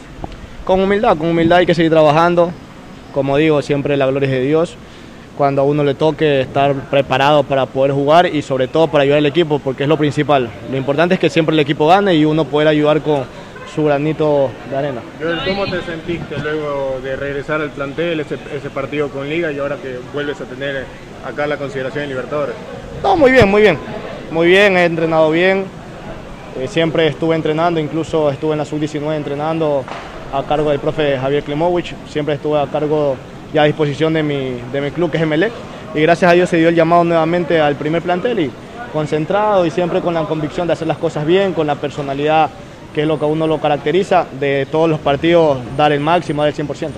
Con 0.64 0.80
humildad, 0.80 1.16
con 1.16 1.28
humildad 1.28 1.58
hay 1.58 1.66
que 1.66 1.74
seguir 1.74 1.90
trabajando. 1.90 2.52
Como 3.12 3.36
digo, 3.36 3.60
siempre 3.62 3.96
la 3.96 4.06
gloria 4.06 4.26
es 4.26 4.32
de 4.32 4.40
Dios. 4.42 4.76
Cuando 5.36 5.62
a 5.62 5.64
uno 5.64 5.82
le 5.82 5.94
toque 5.94 6.42
estar 6.42 6.72
preparado 6.88 7.42
para 7.42 7.66
poder 7.66 7.90
jugar 7.92 8.26
y 8.26 8.42
sobre 8.42 8.68
todo 8.68 8.86
para 8.86 9.02
ayudar 9.02 9.18
al 9.18 9.26
equipo, 9.26 9.58
porque 9.58 9.82
es 9.82 9.88
lo 9.88 9.96
principal. 9.96 10.48
Lo 10.70 10.76
importante 10.76 11.14
es 11.14 11.20
que 11.20 11.30
siempre 11.30 11.52
el 11.54 11.60
equipo 11.60 11.88
gane 11.88 12.14
y 12.14 12.24
uno 12.24 12.44
pueda 12.44 12.70
ayudar 12.70 13.00
con 13.00 13.24
su 13.74 13.84
granito 13.84 14.50
de 14.70 14.76
arena. 14.76 15.00
¿Cómo 15.46 15.64
te 15.64 15.82
sentiste 15.82 16.38
luego 16.38 17.00
de 17.02 17.16
regresar 17.16 17.60
al 17.60 17.70
plantel, 17.70 18.20
ese, 18.20 18.36
ese 18.54 18.70
partido 18.70 19.08
con 19.08 19.28
Liga 19.28 19.50
y 19.50 19.58
ahora 19.58 19.76
que 19.76 19.98
vuelves 20.12 20.40
a 20.42 20.44
tener 20.44 20.84
acá 21.26 21.46
la 21.46 21.56
consideración 21.56 22.04
de 22.04 22.08
Libertadores? 22.08 22.54
No, 23.02 23.16
muy 23.16 23.32
bien, 23.32 23.48
muy 23.48 23.62
bien. 23.62 23.78
Muy 24.30 24.46
bien, 24.46 24.76
he 24.76 24.84
entrenado 24.84 25.30
bien. 25.30 25.64
Eh, 26.60 26.68
siempre 26.68 27.06
estuve 27.06 27.34
entrenando, 27.34 27.80
incluso 27.80 28.30
estuve 28.30 28.52
en 28.52 28.58
la 28.58 28.64
sub-19 28.64 29.16
entrenando 29.16 29.84
a 30.32 30.42
cargo 30.42 30.70
del 30.70 30.80
profe 30.80 31.18
Javier 31.18 31.42
Klimovich. 31.42 31.94
Siempre 32.08 32.34
estuve 32.34 32.60
a 32.60 32.66
cargo 32.66 33.16
y 33.52 33.58
a 33.58 33.64
disposición 33.64 34.12
de 34.14 34.22
mi, 34.22 34.60
de 34.72 34.80
mi 34.80 34.90
club 34.90 35.10
que 35.10 35.16
es 35.18 35.22
Emelec. 35.22 35.52
Y 35.94 36.00
gracias 36.00 36.30
a 36.30 36.34
Dios 36.34 36.48
se 36.48 36.56
dio 36.56 36.68
el 36.68 36.74
llamado 36.74 37.04
nuevamente 37.04 37.60
al 37.60 37.76
primer 37.76 38.02
plantel 38.02 38.40
y 38.40 38.50
concentrado 38.92 39.66
y 39.66 39.70
siempre 39.70 40.00
con 40.00 40.14
la 40.14 40.22
convicción 40.24 40.66
de 40.66 40.72
hacer 40.72 40.88
las 40.88 40.98
cosas 40.98 41.26
bien, 41.26 41.52
con 41.52 41.66
la 41.66 41.74
personalidad 41.74 42.50
que 42.92 43.02
es 43.02 43.08
lo 43.08 43.18
que 43.18 43.24
a 43.24 43.28
uno 43.28 43.46
lo 43.46 43.58
caracteriza, 43.58 44.26
de 44.38 44.66
todos 44.70 44.88
los 44.88 45.00
partidos 45.00 45.58
dar 45.76 45.92
el 45.92 46.00
máximo, 46.00 46.42
dar 46.42 46.52
el 46.52 46.66
100%. 46.66 46.90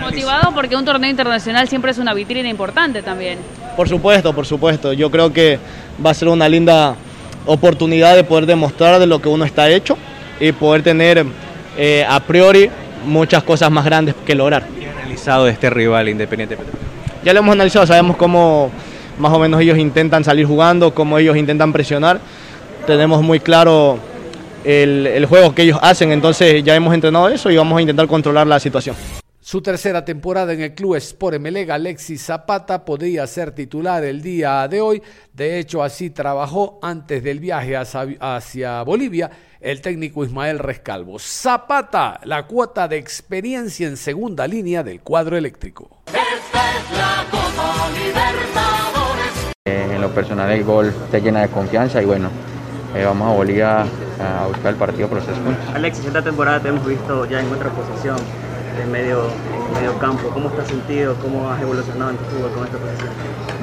Motivado 0.00 0.54
porque 0.54 0.76
un 0.76 0.84
torneo 0.84 1.10
internacional 1.10 1.68
siempre 1.68 1.90
es 1.90 1.98
una 1.98 2.14
vitrina 2.14 2.48
importante 2.48 3.02
también. 3.02 3.38
Por 3.76 3.88
supuesto, 3.88 4.32
por 4.32 4.46
supuesto. 4.46 4.92
Yo 4.92 5.10
creo 5.10 5.32
que 5.32 5.58
va 6.04 6.10
a 6.10 6.14
ser 6.14 6.28
una 6.28 6.48
linda 6.48 6.94
oportunidad 7.44 8.16
de 8.16 8.24
poder 8.24 8.46
demostrar 8.46 8.98
de 8.98 9.06
lo 9.06 9.20
que 9.20 9.28
uno 9.28 9.44
está 9.44 9.68
hecho 9.68 9.96
y 10.40 10.52
poder 10.52 10.82
tener 10.82 11.24
eh, 11.76 12.04
a 12.08 12.20
priori 12.20 12.70
muchas 13.04 13.42
cosas 13.42 13.70
más 13.70 13.84
grandes 13.84 14.14
que 14.24 14.34
lograr. 14.34 14.66
¿Qué 14.78 14.88
han 14.88 14.98
analizado 14.98 15.44
de 15.44 15.52
este 15.52 15.70
rival 15.70 16.08
Independiente? 16.08 16.56
Ya 17.24 17.32
lo 17.32 17.40
hemos 17.40 17.52
analizado, 17.52 17.86
sabemos 17.86 18.16
cómo 18.16 18.70
más 19.18 19.32
o 19.32 19.38
menos 19.38 19.60
ellos 19.60 19.78
intentan 19.78 20.24
salir 20.24 20.46
jugando, 20.46 20.94
cómo 20.94 21.18
ellos 21.18 21.36
intentan 21.36 21.72
presionar. 21.72 22.20
Tenemos 22.86 23.22
muy 23.22 23.40
claro 23.40 23.98
el, 24.64 25.06
el 25.06 25.26
juego 25.26 25.54
que 25.54 25.62
ellos 25.62 25.78
hacen, 25.82 26.12
entonces 26.12 26.62
ya 26.62 26.74
hemos 26.74 26.94
entrenado 26.94 27.28
eso 27.28 27.50
y 27.50 27.56
vamos 27.56 27.78
a 27.78 27.80
intentar 27.80 28.06
controlar 28.06 28.46
la 28.46 28.60
situación. 28.60 28.94
Su 29.46 29.62
tercera 29.62 30.04
temporada 30.04 30.52
en 30.54 30.60
el 30.60 30.74
club 30.74 30.96
Sport 30.96 31.36
Emelec, 31.36 31.70
Alexis 31.70 32.20
Zapata, 32.20 32.84
podría 32.84 33.24
ser 33.28 33.52
titular 33.52 34.02
el 34.02 34.20
día 34.20 34.66
de 34.66 34.80
hoy. 34.80 35.00
De 35.32 35.60
hecho, 35.60 35.84
así 35.84 36.10
trabajó 36.10 36.80
antes 36.82 37.22
del 37.22 37.38
viaje 37.38 37.76
hacia, 37.76 38.82
Bolivia 38.82 39.30
el 39.60 39.80
técnico 39.82 40.24
Ismael 40.24 40.58
Rescalvo. 40.58 41.20
Zapata, 41.20 42.18
la 42.24 42.48
cuota 42.48 42.88
de 42.88 42.96
experiencia 42.96 43.86
en 43.86 43.96
segunda 43.96 44.48
línea 44.48 44.82
del 44.82 45.00
cuadro 45.02 45.36
eléctrico. 45.36 46.02
Eh, 49.64 49.88
en 49.92 50.00
lo 50.00 50.10
personal 50.10 50.50
el 50.50 50.64
gol 50.64 50.92
te 51.12 51.20
llena 51.20 51.42
de 51.42 51.48
confianza 51.50 52.02
y 52.02 52.04
bueno, 52.04 52.30
eh, 52.96 53.04
vamos 53.04 53.30
a 53.30 53.36
Bolivia 53.36 53.82
a 53.82 54.46
buscar 54.48 54.72
el 54.72 54.76
partido 54.76 55.06
por 55.06 55.18
los 55.18 55.26
tres 55.26 55.38
puntos. 55.38 55.64
Alexis, 55.72 56.06
esta 56.06 56.22
temporada 56.22 56.58
te 56.58 56.70
hemos 56.70 56.84
visto 56.84 57.26
ya 57.26 57.38
en 57.38 57.52
otra 57.52 57.70
posición, 57.70 58.16
en 58.82 58.90
medio, 58.92 59.22
en 59.68 59.74
medio 59.74 59.98
campo. 59.98 60.28
¿Cómo 60.32 60.48
estás 60.48 60.68
sentido? 60.68 61.14
¿Cómo 61.22 61.50
has 61.50 61.60
evolucionado 61.60 62.10
en 62.10 62.16
tu 62.16 62.24
fútbol 62.24 62.50
con 62.52 62.64
esta 62.64 62.78
posición? 62.78 63.08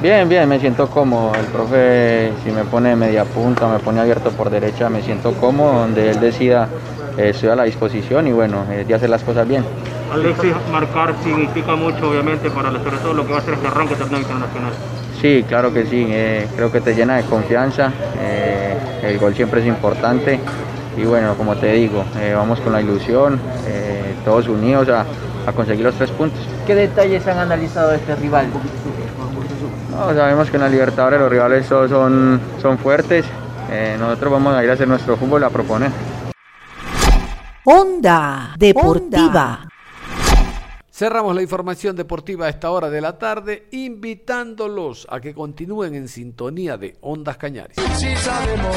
Bien, 0.02 0.28
bien, 0.28 0.48
me 0.48 0.58
siento 0.60 0.88
cómodo. 0.88 1.32
El 1.34 1.46
profe, 1.46 2.32
si 2.44 2.50
me 2.50 2.64
pone 2.64 2.94
media 2.96 3.24
punta, 3.24 3.66
me 3.68 3.78
pone 3.78 4.00
abierto 4.00 4.30
por 4.30 4.50
derecha, 4.50 4.88
me 4.88 5.02
siento 5.02 5.32
cómodo. 5.34 5.80
Donde 5.80 6.10
él 6.10 6.20
decida, 6.20 6.68
eh, 7.16 7.30
estoy 7.30 7.50
a 7.50 7.56
la 7.56 7.64
disposición 7.64 8.26
y 8.26 8.32
bueno, 8.32 8.64
eh, 8.70 8.84
de 8.86 8.94
hacer 8.94 9.10
las 9.10 9.22
cosas 9.22 9.46
bien. 9.46 9.64
Alexis, 10.12 10.52
marcar 10.70 11.14
significa 11.22 11.74
mucho, 11.74 12.10
obviamente, 12.10 12.50
para 12.50 12.70
sobre 12.70 12.98
todo 12.98 13.14
lo 13.14 13.26
que 13.26 13.32
va 13.32 13.38
a 13.38 13.42
ser 13.42 13.54
este 13.54 13.66
arranque 13.66 13.94
del 13.94 14.04
torneo 14.04 14.20
internacional. 14.20 14.72
Sí, 15.20 15.44
claro 15.48 15.72
que 15.72 15.86
sí. 15.86 16.06
eh, 16.08 16.46
creo 16.54 16.70
que 16.70 16.80
te 16.80 16.94
llena 16.94 17.16
de 17.16 17.22
confianza. 17.24 17.90
eh, 18.20 18.76
el 19.02 19.18
gol 19.18 19.34
siempre 19.34 19.60
es 19.60 19.66
importante 19.66 20.40
y 20.96 21.04
bueno, 21.04 21.34
como 21.34 21.56
te 21.56 21.72
digo, 21.72 22.04
eh, 22.20 22.32
vamos 22.34 22.60
con 22.60 22.72
la 22.72 22.80
ilusión, 22.80 23.38
eh, 23.66 23.83
todos 24.24 24.48
unidos 24.48 24.88
a, 24.88 25.04
a 25.46 25.52
conseguir 25.52 25.84
los 25.84 25.94
tres 25.94 26.10
puntos. 26.10 26.40
¿Qué 26.66 26.74
detalles 26.74 27.26
han 27.26 27.38
analizado 27.38 27.90
de 27.90 27.96
este 27.96 28.16
rival? 28.16 28.48
No, 29.90 30.14
sabemos 30.14 30.50
que 30.50 30.56
en 30.56 30.62
la 30.62 30.68
Libertadores 30.68 31.20
los 31.20 31.30
rivales 31.30 31.68
todos 31.68 31.90
son, 31.90 32.40
son 32.60 32.78
fuertes, 32.78 33.24
eh, 33.70 33.96
nosotros 33.98 34.32
vamos 34.32 34.54
a 34.54 34.64
ir 34.64 34.70
a 34.70 34.72
hacer 34.72 34.88
nuestro 34.88 35.16
fútbol 35.16 35.44
a 35.44 35.50
proponer. 35.50 35.90
Onda 37.64 38.54
Deportiva. 38.58 39.68
Cerramos 40.90 41.34
la 41.34 41.42
información 41.42 41.96
deportiva 41.96 42.46
a 42.46 42.48
esta 42.48 42.70
hora 42.70 42.88
de 42.88 43.00
la 43.00 43.18
tarde, 43.18 43.66
invitándolos 43.72 45.06
a 45.10 45.18
que 45.18 45.34
continúen 45.34 45.94
en 45.94 46.06
sintonía 46.06 46.76
de 46.76 46.96
Ondas 47.00 47.36
Cañares. 47.36 47.76
Si 47.96 48.14
sabemos 48.16 48.76